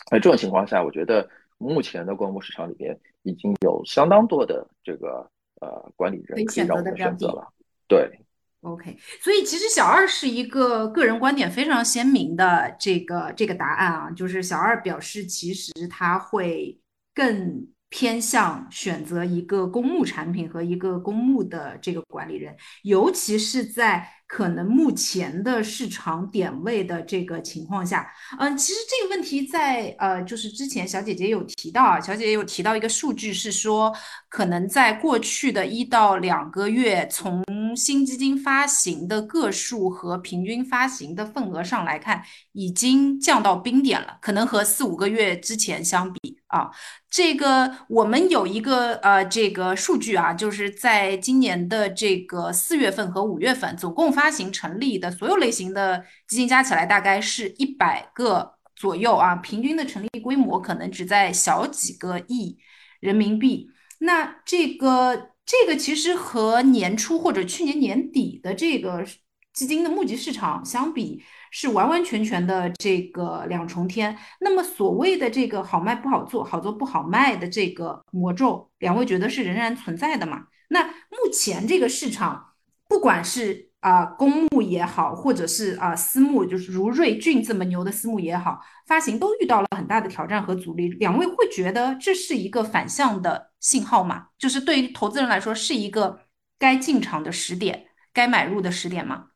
[0.10, 1.30] 在这种情况下，我觉得。
[1.60, 5.28] 目前的公募市场里边已经有相当多的这个
[5.62, 7.48] 呃管理人可以让我们选择了，
[7.88, 8.26] 对
[8.62, 16.80] ，OK，所以其实小二是一个个人观点非常鲜明的这个这个答案啊，就是小二表示其实他会
[17.13, 17.67] 更。
[17.89, 33.95] 偏向选择一个公募产品和一个公募的这个管理人，尤其是在可能目前的市场点位的这个情况下，嗯，其实这个问题在呃，就是之前小姐姐有提到啊，小姐姐有提到一个数据是说，
[34.28, 37.41] 可能在过去的一到两个月，从
[37.73, 42.21] 新基金发行的个数和平均发行的份额上来看，
[42.52, 46.37] 已经降到冰点了，可能和四五个月之前相比。
[46.58, 46.72] 啊，
[47.10, 62.58] 这个我们有一个呃，这个数据啊，就是在今年的这个四月份和五月份，总共发行成立的所有类型的基金加起来大概是一百个左右啊，平均的成立规模可能只在小几个亿
[63.00, 63.70] 人民币。
[64.00, 69.06] 那这个这个其实和年初或者去年年底的这个
[69.54, 71.24] 基金的募集市场相比。
[71.51, 74.17] 是完完全全的这个两重天。
[74.39, 80.45] 那么所谓的这个好卖不好做，好做不好卖的这个魔咒，两位觉得是仍然存在的吗？
[80.69, 82.53] 那目前这个市场，
[82.89, 90.89] 不管是啊公募也好，或者是啊私募，就是如瑞俊这么牛的私募也好，发行都遇到了很大的挑战和阻力。
[90.89, 94.27] 两位会觉得这是一个反向的信号吗？
[94.38, 96.19] 就是对于投资人来说，是一个
[96.60, 99.27] 该进场的时点，该买入的时点吗？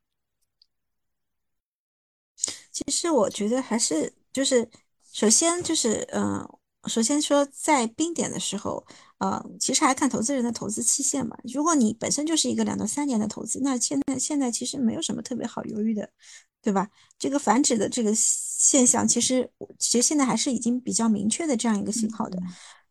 [2.86, 4.70] 其实我觉得还是就是，
[5.12, 6.48] 首先就是，嗯，
[6.88, 8.86] 首先说在冰点的时候，
[9.20, 11.38] 呃，其实还看投资人的投资期限嘛。
[11.54, 16.10] 如果你本身就是一个两到三年的投资，那现在现在其实没有什么特别好犹豫的，
[16.62, 16.90] 对吧？
[17.20, 22.40] 这个繁殖的这个现象，其实其实现在还是已经比较明确的这样一个信号的。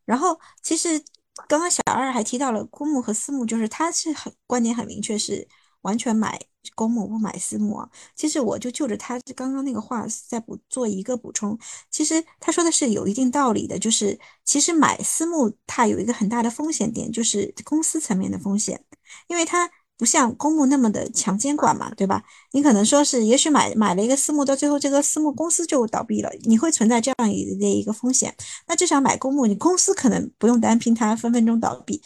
[0.05, 1.01] 然后，其实
[1.49, 5.47] 刚刚小二还提到了公募和私募，就是他是很观点很明确，是
[5.83, 6.41] 完全买。
[6.75, 11.59] 公募不买私募啊，其实我就就着他刚刚那个话再补做一个补充。
[11.91, 18.85] 其实他说的是有一定道理的，就是其实买私募它有一个很大的风险点，就是公司层面的风险，
[19.27, 22.23] 因为它不像公募那么的强监管嘛，对吧？
[22.53, 28.35] 你可能说是也许买买了一个私募，到最后这个私募公司就倒闭了，你会存在这样一的一个风险。
[28.67, 32.03] 那至少买公募，你公司可能不用担心它分分钟倒闭，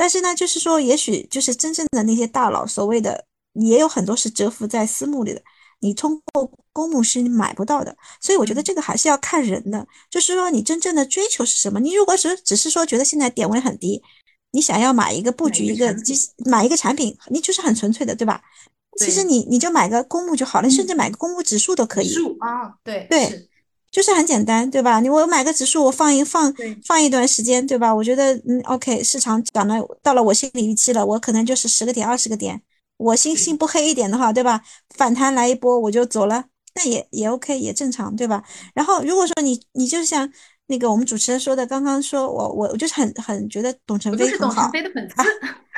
[0.00, 3.26] 但是呢，就是说也许就是真正的那些大佬所谓的。
[3.54, 5.42] 也有很多是蛰伏在私募里的，
[5.80, 11.80] 你通过公募是你买不到的，所以我觉得这个还是要看人的，就是说你真正的追求是什么。
[11.80, 14.00] 你如果只只是说觉得现在点位很低，
[14.52, 16.14] 你想要买一个布局一个基
[16.46, 18.40] 买一个产品，你就是很纯粹的，对吧？
[18.98, 22.08] 其实你你就买个公募就好了，甚至买个公募指数都可以。
[22.08, 23.48] 指数啊，对对，
[23.90, 25.00] 就是很简单，对吧？
[25.00, 26.54] 你我买个指数，我放一放
[26.86, 27.92] 放一段时间，对吧？
[27.92, 32.62] 我觉得嗯，OK，市场涨了到了我心理预期了，我可能就是十个点、二十个点，
[32.98, 34.62] 我心心不黑一点的话，对吧？
[34.96, 36.44] 反弹来一波我就走了，
[36.76, 38.44] 那也也 OK，也正常，对吧？
[38.74, 40.30] 然后如果说你你就像
[40.68, 44.70] 那个我们主持人说的，刚刚说我我我就是很很觉得董承飞很好。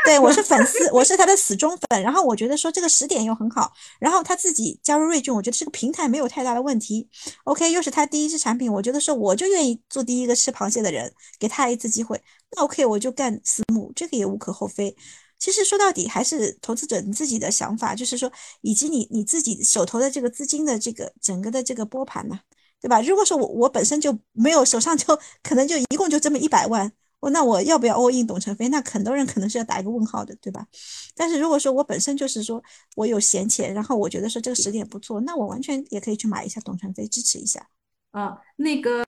[0.05, 2.03] 对，我是粉丝，我是他的死忠粉。
[2.03, 7.09] 然后我觉得说这个时点又很好，然后他自己加入瑞俊，我觉得这个平台没有太大的问题。
[7.45, 12.21] OK，又是他第一支产品，我觉得说我就愿意做第一个吃螃蟹的人，给他一次机会。
[12.51, 14.95] 那 OK，我就干私募，这个也无可厚非。
[15.39, 18.31] 其实说到底还是投资者你自己的想法，就是说
[18.63, 22.41] 以及你你自己手头的这个资金的这个整个的这个波盘呢，
[22.81, 23.01] 对吧？
[23.01, 26.93] 如果说我我本身就没有手上就 可能就一共就这么一百万。
[27.23, 28.69] 我那我要不要 all in 董承飞？
[28.69, 30.67] 那很多人可能是要打一个问号的，对吧？
[31.15, 32.61] 但是如果说我本身就是说
[32.97, 37.65] 我有闲钱，然后我觉得说这个时点不错，那我完全也可以去买一下董承飞，支持一下。
[38.11, 39.05] 啊，那个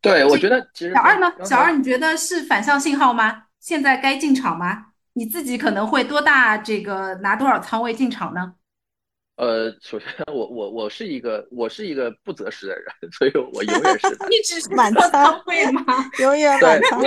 [0.00, 1.32] 对，我觉得小二呢？
[1.44, 3.42] 小二，你觉得是反向信号吗？
[3.58, 4.86] 现在该进场吗？
[5.14, 8.54] 你自己可能会多大这个拿多少仓位进场呢？
[9.38, 15.84] 呃，首先我我我是一个我是一个不择时的人，所以我永远是 一直是满仓会吗？
[16.18, 17.00] 永远满仓。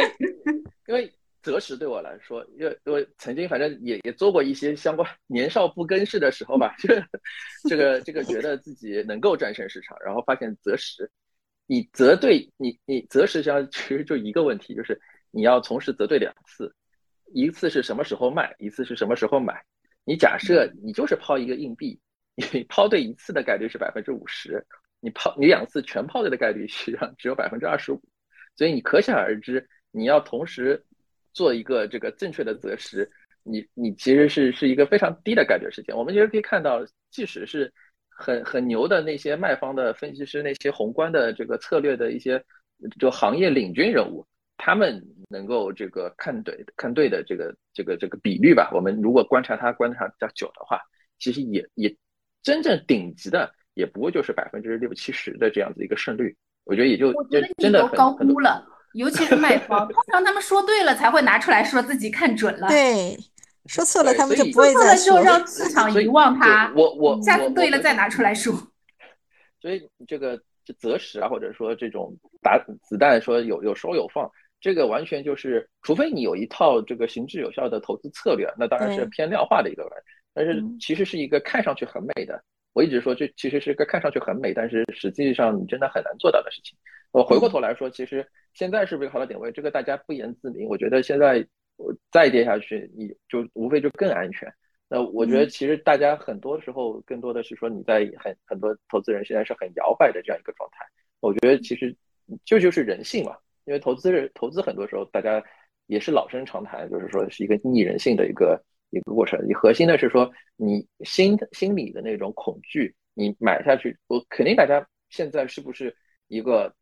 [0.88, 1.12] 因为
[1.44, 6.88] 择时对我来说，因为我曾经反正也也做过一些相关年少不更事的时候吧，就
[7.68, 11.12] 这个这个觉得自己能够战胜市场，然后发现择时，
[11.68, 14.98] 你择对，你你择时相其实就一个问题，就是
[15.32, 16.74] 你要同时择对两次，
[17.34, 19.62] 一次是什么时候卖，一次是什么时候买。
[20.06, 22.00] 你假设你就是抛一个硬币。
[22.36, 24.66] 你抛对一次的概率是百分之五十，
[25.00, 28.02] 你抛你两次全抛对的概率实际上只有百分之二十五，
[28.56, 30.84] 所以你可想而知，你要同时
[31.34, 33.12] 做一个这个正确的择时，
[33.44, 35.96] 你你其实是是一个非常低的概率事件。
[35.96, 37.72] 我们其实可以看到，即使是
[38.10, 42.44] 很很牛的那些卖方的分析师，那些宏观的这个策略的一些
[42.98, 44.26] 就行业领军人物，
[44.58, 50.80] 他们能够这个看对看对的这个这个这个比率吧，我们如果观察他观察比较久的话，
[51.20, 51.94] 其实也也。
[52.44, 57.14] 真正顶级的也不过就是百分之六七十的这样子一个胜率，我觉得也就
[57.58, 63.18] 真的高估了，尤其是卖方，通常他们说对了才会拿出来说自己看准了，对，
[63.68, 66.72] 说错了他们就不会再说，就让市场遗忘它。
[66.76, 68.54] 我我下次对了再拿出来说。
[69.62, 70.42] 所以这个
[70.80, 80.04] 择时啊，或者说这种打子弹说有有收有放，这个完全就是，除非你有一套这个行之有效的投资策略，那当然是偏量化的一个玩意。
[80.34, 82.42] 但是其实是一个看上去很美的，
[82.74, 86.78] 我一直说这其实是个看上去很美，但是实际上你真的很难做到的事情。
[87.12, 90.68] 我回过头来说，其实现在是不是好的点位，这个大家不言自明。
[90.70, 94.50] 我觉得现在我再跌下去，你就无非就更安全。
[94.88, 100.86] 那我觉得其实大家很多时候更多的是说你在很很多投资人现在是很摇摆的这样一个状态。
[101.20, 101.94] 我觉得其实
[102.46, 105.44] 这就是人性嘛，因为投资人投资很多时候大家
[105.88, 108.62] 也是老生常谈，就是说是一个逆人性的一个。
[108.92, 115.96] 一个过程，你核心的是说，你心心里的那种恐惧，你买下去，我肯定大家现在是不是
[116.28, 116.74] 一个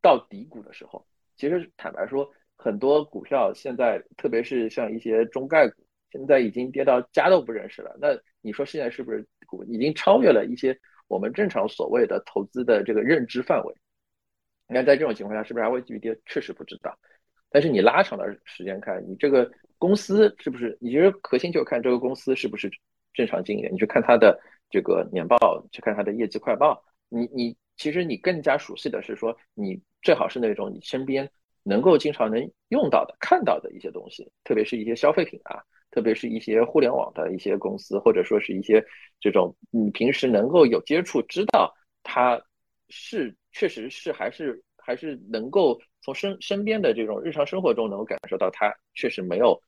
[0.00, 1.06] 到底谷的时候？
[1.36, 7.96] 其实坦白说，很多股票现在，特别是像一些中概股，现在已经跌到家都不认识了。
[8.00, 8.08] 那
[8.40, 13.74] 你说现在是不是股已经超越了一些我们正常所谓的投资的这个认知范围？
[14.68, 16.18] 你看在这种情况下，是不是还会继续跌？
[16.24, 16.98] 确实不知道。
[17.52, 19.50] 但是你拉长的时间看，你这个。
[19.78, 20.78] 公司是不是？
[20.80, 22.70] 你觉得核心就看这个公司是不是
[23.12, 23.68] 正常经营？
[23.72, 25.36] 你去看它的这个年报，
[25.72, 26.80] 去看它的业绩快报。
[27.08, 31.28] 你你其实你更加熟悉的是说，你最好是那种你身边
[31.64, 35.60] 能够经常能用到的、看到的一些东西，特别是一些消费品啊，
[35.90, 38.80] 特别是一些互联网的一些公司，或者说是一些
[39.18, 42.40] 这种你平时能够有接触，知道它
[42.88, 49.60] 是确实是还是还是能够从身身边的这种日常生活中能够感受到它确实没有。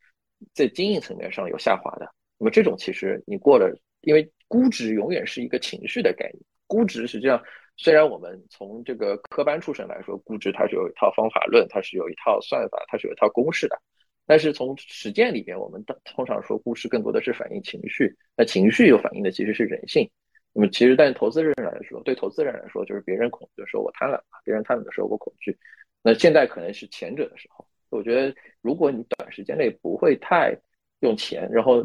[0.52, 2.06] 在经营层面上有下滑的，
[2.38, 6.42] 那么这种其实你过了，因为估值永远是一个情绪的概念。
[6.66, 7.42] 估值实际上，
[7.76, 13.80] 虽然我们从这个科班出身来说，估值它是有一套方法论，它是有一套算法，它是有一套公式的。
[14.26, 20.06] 但是从实践里边，我们通常说估值更多的是反映情绪，那情绪又反映的其实是人性。
[20.52, 25.56] 那么其实，但投资人来说，对投资人来说，就是别人恐惧的时候我贪婪，别人贪婪的时候我恐惧。
[26.04, 27.66] 那现在可能是前者的时候。
[27.90, 30.52] 我觉得，如果你短时间内不会太
[31.00, 31.80] 用钱，然后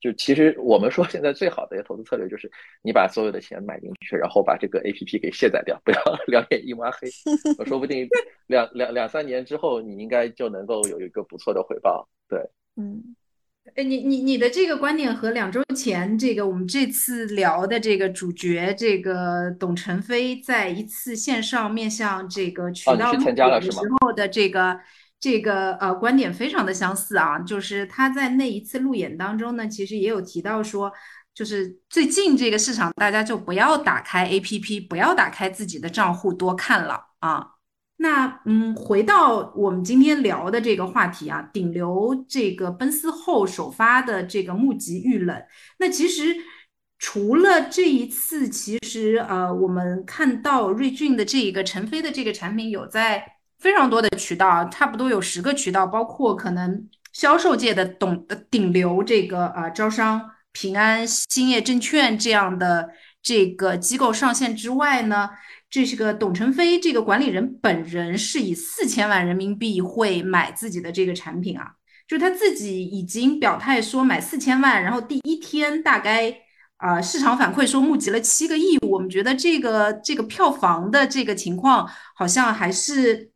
[0.00, 2.50] 就其实我们说现在最好的一个投资策略就是
[2.82, 7.08] 你把所有的钱买进去，然后把这个 A P P 给卸载掉，不要 两眼一抹黑。
[7.56, 8.08] 我说不定
[8.48, 12.08] 两两两三年之后，你应该就能够有一个不错的回报。
[12.28, 12.40] 对，
[12.74, 13.14] 嗯，
[13.74, 23.82] 哎，你你你的这个观点和两周前这个我们这次聊的这个主角这个董承飞在一次线上面向这个渠道参加了是吗？
[23.82, 24.78] 时候的这个
[25.20, 30.92] 这个呃观点非常的相似啊，就是他在那一次路演当中呢，其实也有提到说，
[31.34, 37.57] 就是最近这个市场大家就不要打开 APP，不要打开自己的账户多看了啊。
[38.00, 45.36] 那嗯，回到我们今天聊的这个话题啊，顶流这个奔四后首发的这个募集遇冷。
[45.78, 46.36] 那其实
[47.00, 53.24] 除了这一次，其实呃，我们看到瑞俊的这个陈飞的这个产品有在
[53.58, 62.90] 非常多的渠道，差不多有十个渠道，包括可能销售界的董顶流这个啊招商、平安、兴业证券这样的
[63.20, 65.30] 这个机构上线之外呢。
[65.70, 71.72] 这是个董承飞这个管理人本人是以四千万人民币会买自己的这个产品啊，
[72.06, 76.34] 就他自己已经表态说买四千万，然后第一天大概
[76.78, 83.30] 啊市场反馈说募集了七个亿，我们觉得这个这个票房的这个情况好像还是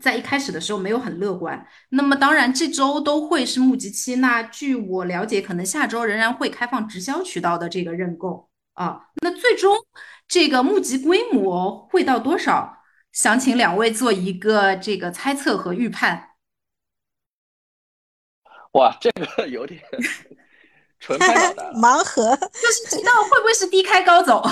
[0.00, 1.66] 在一开始的时候没有很乐观。
[1.90, 9.76] 那么当然这周都会是募集期，那据我了解，可能下周仍然会开放直销渠道的这个认购啊，那最终。
[10.26, 12.78] 这个募集规模会到多少？
[13.12, 16.30] 想请两位做一个这个猜测和预判。
[18.72, 19.80] 哇，这个有点
[20.98, 22.34] 纯拍脑袋，盲盒。
[22.50, 24.42] 就是知道会不会是低开高走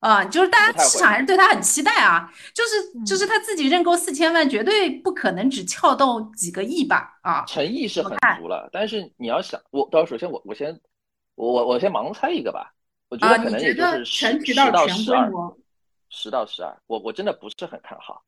[0.00, 0.24] 啊？
[0.24, 2.28] 就是大家市场还是对他很期待啊。
[2.52, 7.18] 就是就是他自己认购四千万，绝对不可能只撬动几个亿吧？
[7.22, 8.68] 啊，诚意是很足了。
[8.72, 10.78] 但是你要想，我到首先我我先
[11.36, 12.73] 我我我先盲猜一个吧。
[13.14, 15.30] 我觉得可能也就是十十到十二，
[16.08, 18.20] 十到十二，我我真的不是很看好，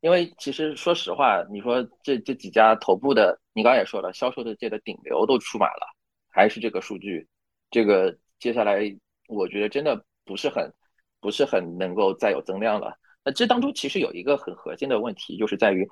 [0.00, 5.88] 因为其实说实话，你说这这几家头部的，你刚刚也说了，销售的界的顶流都出马了，
[6.30, 7.26] 还是这个数据，
[7.68, 8.80] 这个接下来
[9.26, 10.72] 我觉得真的不是很
[11.18, 12.96] 不是很能够再有增量了。
[13.24, 15.84] 那这当中其实有一个很核心的问题，就是在于，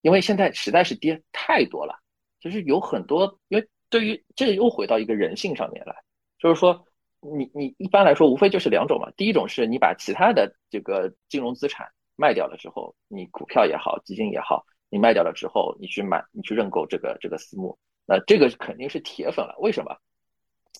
[0.00, 1.94] 因为现在实在是跌太多了，
[2.40, 5.94] 就是有很多，因为对于这又回到一个人性上面来，
[6.38, 6.82] 就是说。
[7.20, 19.54] 你你一般来说无非就是两种嘛，第一种是你把其他的这个金融资产卖掉了之后，你股票也好，基金也好，你卖掉了之后，你去买，你去认购这个这个私募，那这个肯定是铁粉了。
[19.58, 19.96] 为什么？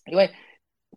[0.06, 0.30] 因为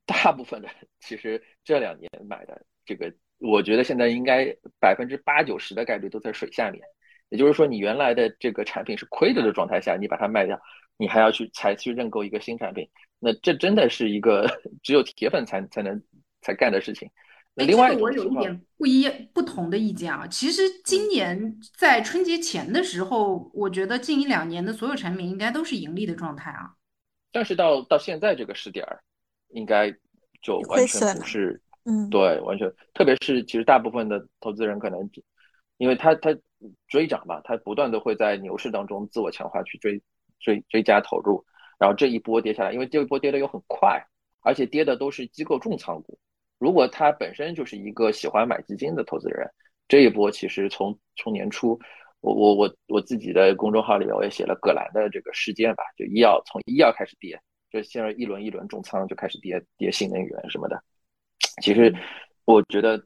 [0.05, 0.69] 大部分的
[0.99, 6.81] 其实这两年买的这个，我觉得现在应该百分之八九十的概率都在水下面，
[7.29, 10.59] 也就是说你原来的这个产品是亏着的状态下，你把它卖掉，
[10.97, 12.89] 你还要去才去认购一个新产品。
[13.19, 14.47] 那这真的是一个
[14.83, 16.01] 只有铁粉才才能
[16.41, 17.09] 才干的事情。
[17.55, 20.25] 那另外我有一点不一不同的意见啊。
[20.27, 26.73] 其实今年在春节前的时候，我觉得近一两年的所有产品应该都是盈利的状态啊。
[27.31, 29.01] 但是到到现在这个时点儿，
[29.49, 29.91] 应该
[30.41, 31.61] 就完全不是。
[31.85, 32.71] 嗯，对，完全。
[32.93, 35.09] 特别是其实大部分的投资人可能，
[35.77, 36.33] 因为他他
[36.87, 40.01] 追涨嘛，他不断的会在牛市当中自我强化去追
[40.43, 41.43] 追追加投入。
[41.79, 44.01] 然后这一波跌下来，因为这一波跌的又很快，
[44.41, 46.17] 而且跌的都是机构重仓股。
[46.57, 49.49] 如果他本身就是一个喜欢买基金的投资人，
[49.89, 51.77] 这一波其实从从年初，
[52.21, 57.37] 我我我我自己的公众号里面我也写了葛兰的这个事件吧，就医药从医药开始跌，
[57.69, 60.81] 就现在一轮一轮重仓就开始跌跌新能源什么的。
[61.61, 61.93] 其实
[62.45, 63.03] 我觉得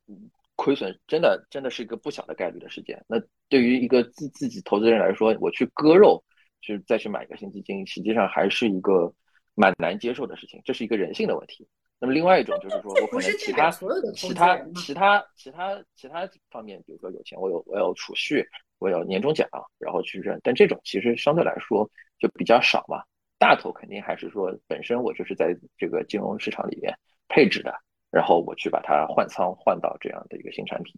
[0.55, 3.03] 亏损真的真的是一个不小的概率的事件。
[3.07, 3.19] 那
[3.49, 6.23] 对于一个自自己投资人来说，我去割肉。
[6.61, 9.13] 就再去买一个新基金，实际上还是一个
[9.55, 11.67] 蛮难接受的事情，这是一个人性的问题。
[11.99, 13.71] 那么另外一种就是说，我可能其他
[14.13, 18.45] 其他其他其他其他方面，比如说有钱，我有我有储蓄，
[18.77, 19.47] 我有年终奖，
[19.79, 20.39] 然后去认。
[20.43, 21.89] 但这种其实相对来说
[22.19, 23.01] 就比较少嘛。
[23.39, 26.95] 大头肯定还是说本身我就是在这个金融市场里面
[27.29, 27.73] 配置的，
[28.11, 30.93] 然后我去把它换仓换到这样的一个新产品。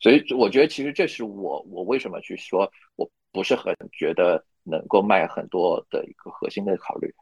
[0.00, 4.42] 所以我觉得其实这是我我为什么去说我不是很觉得。
[4.64, 7.14] 能够卖很多的一个核心的考虑，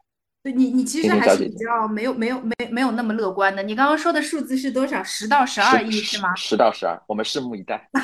[0.43, 3.63] 对你，你其实还是比较没有没有没没有那么乐观的。
[3.63, 5.01] 你刚刚说的数字是多少？
[5.03, 6.35] 十到十二亿是吗？
[6.35, 7.89] 十到十二，我们拭目以待。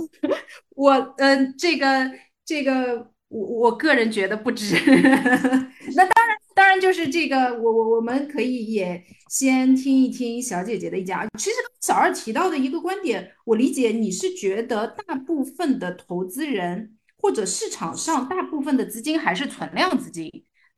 [0.74, 2.10] 我嗯，这个
[2.44, 4.74] 这个，我我个人觉得不值。
[5.94, 11.24] 那当然，当然就是这个，我我我们可以也先听一听小姐姐的意见啊。
[11.38, 16.96] 其实小二提到的一个观点，我理解你是觉得大部分的投资人。
[17.24, 20.30] 或者市场上大部分的资金还是存量资金，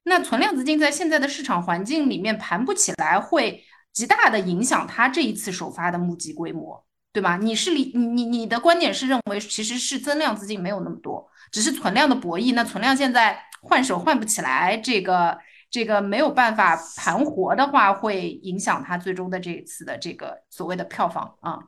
[0.05, 7.37] 那存量资金在现在的市场环境里面盘不起来，会极大的影响它这一次首发的募集规模，对吧？
[7.37, 12.55] 你是你你你的观点是认为其实是增量资金没有那么多，只是存量的博弈。
[12.55, 15.37] 那存量现在换手换不起来，这个
[15.69, 21.59] 这个没有办法盘活的话，会影响它最终的这一次的这个所谓的票房啊。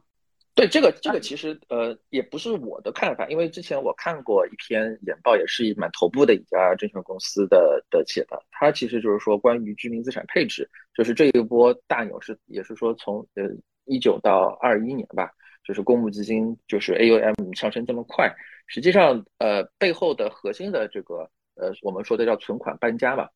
[0.59, 13.45] 对这个，这个其实呃也不是我的看法，因为之前我看过一篇研报，也是蛮头部的一家证券公司的的写的，它其实就是说关于居民资产配置，就是这一波大牛市也是说从呃
[13.85, 15.31] 一九到二一年吧，
[15.63, 18.29] 就是公募基金就是 AUM 上升这么快，
[18.67, 23.29] 实际上呃背后的核心的这个呃我们说的叫存款搬家嘛，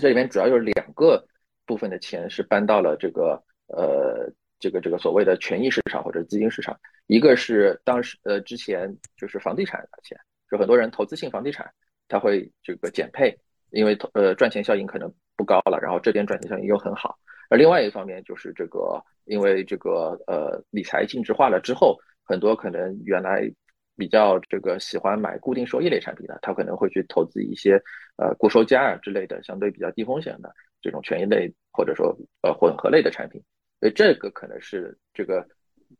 [0.00, 1.24] 这里面主要有两个
[1.64, 4.28] 部分的钱是搬到了这个呃。
[4.60, 10.16] 这个这个所谓的权益市场或者资金市场，一个是当时呃之前就是房地产的钱，
[10.50, 11.68] 就很多人投资性房地产，
[12.06, 13.36] 他会这个减配，
[13.70, 17.18] 因为呃赚钱效应可能不高了，然后这边赚钱效应又很好。
[17.48, 23.50] 而另外一方面就是这个，因为这个呃理财净值化了之后，很多可能原来
[23.96, 27.82] 比较这个喜欢买固定收益类产品的，他可能会去投资一些
[28.18, 33.42] 呃固收加啊之类的相对比较低风险的这种权益类或者说呃混合类的产品。
[33.80, 35.44] 所以这个可能是这个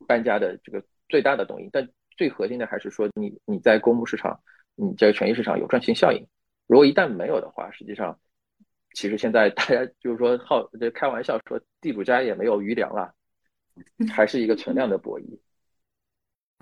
[0.07, 4.39] 搬家的这个最大的动因，但最核心的还是说你你在公募市场，
[4.75, 6.25] 你这个权益市场有赚钱效应。
[6.67, 8.21] 如果一旦没有的话，实际上
[8.95, 13.15] 其实现在大家就是说好这开玩笑说地主家也没有余粮了，
[14.13, 15.39] 还是一个存量的博弈。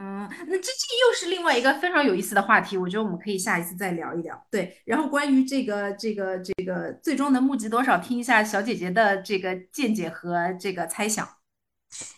[0.01, 4.47] 嗯，那这这又是另外一个非常有意思的话题，我觉得我们可以下一次再聊一聊。
[4.49, 11.27] 对，然后关于这个这个这个最终能募集多少，听一下小姐姐的这个见解和这个猜想。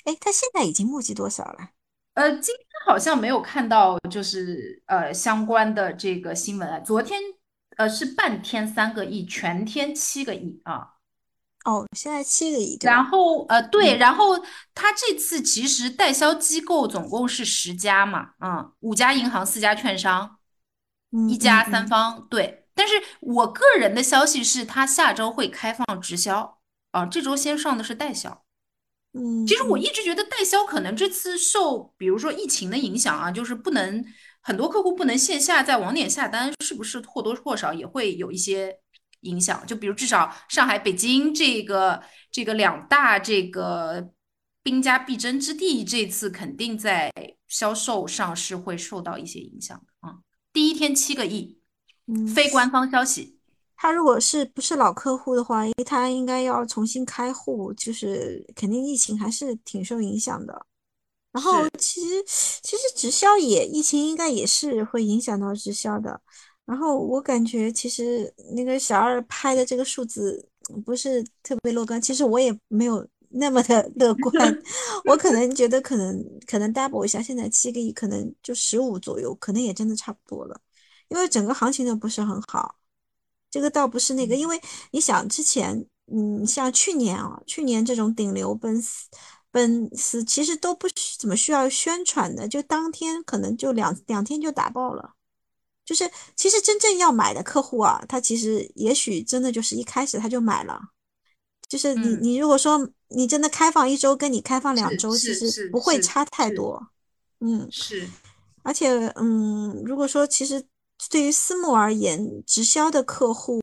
[0.05, 1.71] 哎，他现在已经募集多少了？
[2.15, 6.85] 呃，今天好像没有看到，就是呃相关的这个新闻。
[6.85, 7.19] 昨天
[7.79, 10.97] 呃是半天三个亿，全天七个亿啊。
[11.65, 12.79] 哦，现在七个亿。
[12.81, 14.39] 然后呃，对，然后
[14.75, 20.39] 他这次其实代销机构总共是十家嘛，嗯，五家银行，四家券商，
[21.29, 22.27] 一家三方。
[22.31, 26.59] 对，但是我个人的消息是他下周会开放直销，
[26.93, 28.43] 啊，这周先上的是代销。
[29.13, 34.03] 嗯，其实我一直觉得代销可能这次受比如说疫情的影响啊，就是不能
[34.41, 38.79] 很多客户不能线下在网点下单，是不是或多或少也会有一些。
[39.21, 44.11] 影响就比如至少上海、北京这个这个两大这个
[44.63, 47.11] 兵家必争之地，这次肯定在
[47.49, 50.19] 销售上是会受到一些影响的啊。
[50.53, 51.59] 第一天七个亿，
[52.35, 53.39] 非官方消息。
[53.77, 60.67] 他如果是不是老客户的话，因为他应该要重新开户，就是肯定疫情还是挺受影响的。
[61.33, 66.21] 然后其实其实直销也疫情应该也是会影响到直销的。
[66.71, 70.49] 然后我感觉其实那个小二拍的这个数字
[70.87, 74.63] 不是特别乐观，其实我也没有那么的乐 观，
[75.05, 80.61] 我可能觉得可能可能 double 一下，现在七个亿可能就十五左右，可能也真的差不多了，
[81.09, 82.77] 因为整个行情都不是很好，
[83.51, 84.61] 这个倒不是那个，因为
[84.93, 89.09] 你想之前，嗯，像去年啊，去年这种顶流奔四
[89.51, 90.87] 奔四其实都不
[91.19, 95.15] 怎么需要宣传的，就当天可能就两两天就打爆了。
[95.91, 100.81] 就是，其实真正要买的客户啊，他其实也许真的就是一开始他就买了。
[101.69, 106.81] 就是你，你如果说你真的开放一周，跟你开放两周，其实不会差太多。
[107.41, 108.09] 嗯，是。
[108.63, 110.65] 而且，嗯，如果说其实
[111.11, 113.61] 对于私募而言，直销的客户。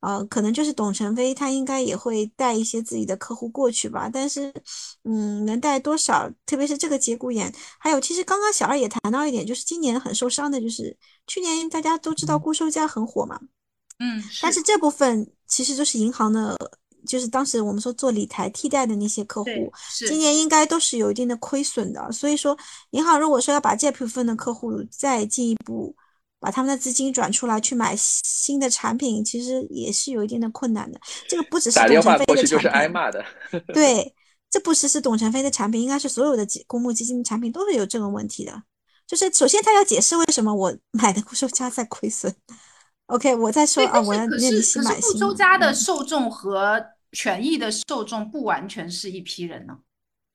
[0.00, 4.08] 呃，可能就是董承飞，他应该也会带一些自己的客户过去吧。
[4.08, 4.52] 但是，
[5.02, 6.30] 嗯，能带多少？
[6.46, 10.96] 特别是这个节骨眼，还有，其实刚刚小二也谈到一点，就是今年很受伤的，就是
[11.26, 13.40] 去年大家都知道固收加很火嘛，
[13.98, 16.56] 嗯，但是这部分其实就是银行的，
[17.04, 19.50] 就是当时我们说做理财替代的那些客户，
[20.06, 22.12] 今年应该都是有一定的亏损的。
[22.12, 22.56] 所以说，
[22.90, 25.96] 银行如果说要把这部分的客户再进一步。
[26.40, 31.00] 把他们的资金转出来去买新的产品，其实也是有一定的困难的。
[31.28, 32.58] 这个不只是董承飞的产
[33.50, 34.14] 品，对，
[34.48, 38.62] 这不只是董承飞的产品，应该是所有的基公募基金产品都是有这个问题的。
[39.06, 42.32] 就是首先他要解释为什么我 买的固收加在亏损。
[43.06, 45.12] OK，我再说啊，我要那你新买新。
[45.12, 49.76] 固收加的受众和权益的受众不完全是一批人呢。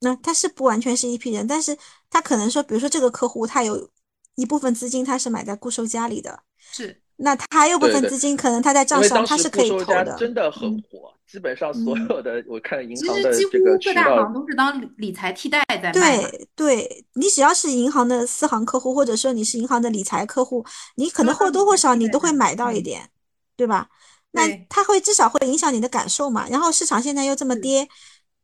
[0.01, 1.77] 那他是不完全是一批人，但是
[2.09, 3.89] 他可能说，比如说这个客户他有。
[4.35, 6.99] 一部分资金他是买在固收家里的，是。
[7.17, 10.15] 那他还有部分资金可能他在账上他是可以投的。
[10.17, 15.93] 真的很火，基本上所有的我看银行的这个各大行都是当理财替代在卖。
[15.93, 20.65] 对对，你只要是银行的私行客户，或者说你是银行的理财客户，
[20.95, 23.07] 你可能或多或少你都会买到一点，
[23.55, 23.89] 对吧？
[24.31, 26.49] 那它会至少会影响你的感受嘛。
[26.49, 27.87] 然后市场现在又这么跌，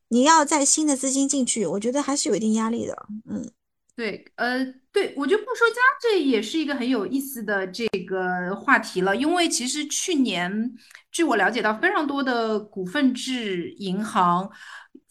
[0.09, 3.07] 你要在新的资金进去，我觉得还是有一定压力的。
[3.27, 3.51] 嗯。
[3.95, 10.73] 对，呃，对，我觉得不说家这也是一个很有意思的这个话题了，因为其实去年，
[11.11, 14.49] 据我了解到，非常多的股份制银行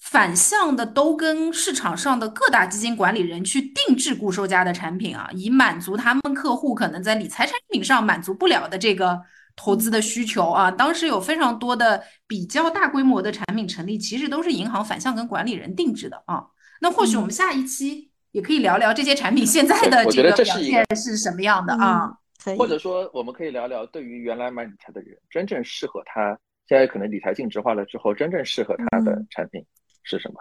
[0.01, 9.19] 反向的都跟市场上的各大基金管理人去定制固收加的产品啊，以满足他们客户可能在理财产品上满足不了的这个
[9.55, 10.69] 投资的需求啊。
[10.69, 16.45] 当时有非常多的比较大规模的产品成立，其实都是银行反向跟管理人定制的啊。
[16.81, 18.08] 那或许我们下一期。
[18.39, 22.11] 也可以聊聊这些产品 现在的这个表现是什么样的啊？
[22.57, 29.63] 或者说，我们可以聊聊对于原来买理财的人，真正适合他，现在可能理财净值化了之后，真正适合他的产品
[30.05, 30.37] 是什么？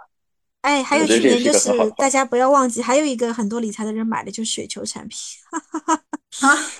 [0.62, 5.20] 哎，还有去年就是大家不要忘记，还有一个很多理财的人买的就是雪球产品，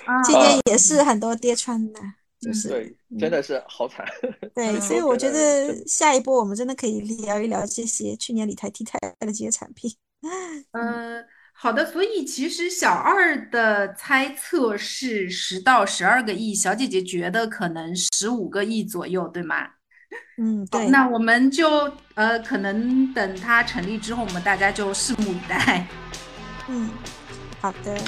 [0.06, 2.00] 啊， 今年也是很多跌穿的，
[2.40, 4.06] 就是对，真的是好惨。
[4.54, 9.92] 对，所以我觉得下一波我们真的可以聊一聊这些去年理财替代的这些产品。
[10.72, 11.86] 嗯，好的。
[11.86, 19.56] 所以其实小二的猜测是十到十二个亿，小姐姐觉得可能十五个亿左右，对吗？
[20.38, 20.88] 嗯，对。
[20.88, 25.86] 那我们就呃，可能等它成立之后，我们大家就拭目以待。
[26.68, 26.90] 嗯，
[27.60, 27.98] 好的。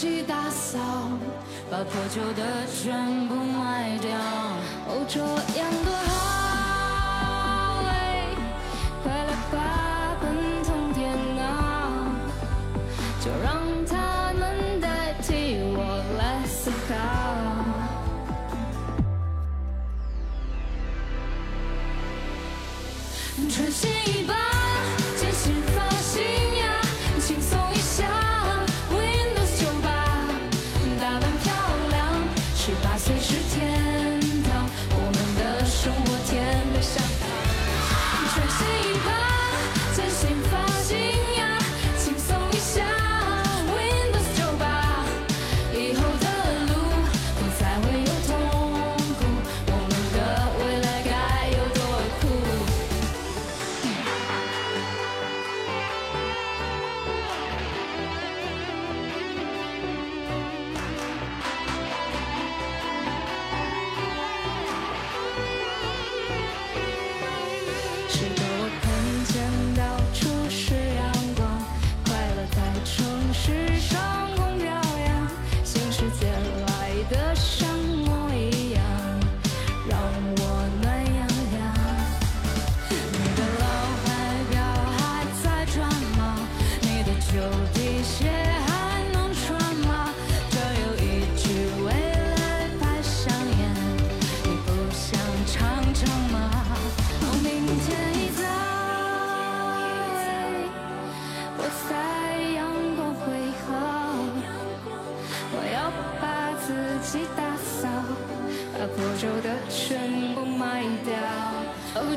[0.00, 0.78] 去打扫，
[1.70, 4.16] 把破旧的全部卖掉，
[4.88, 5.92] 哦，这样多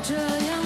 [0.00, 0.14] 这
[0.46, 0.63] 样。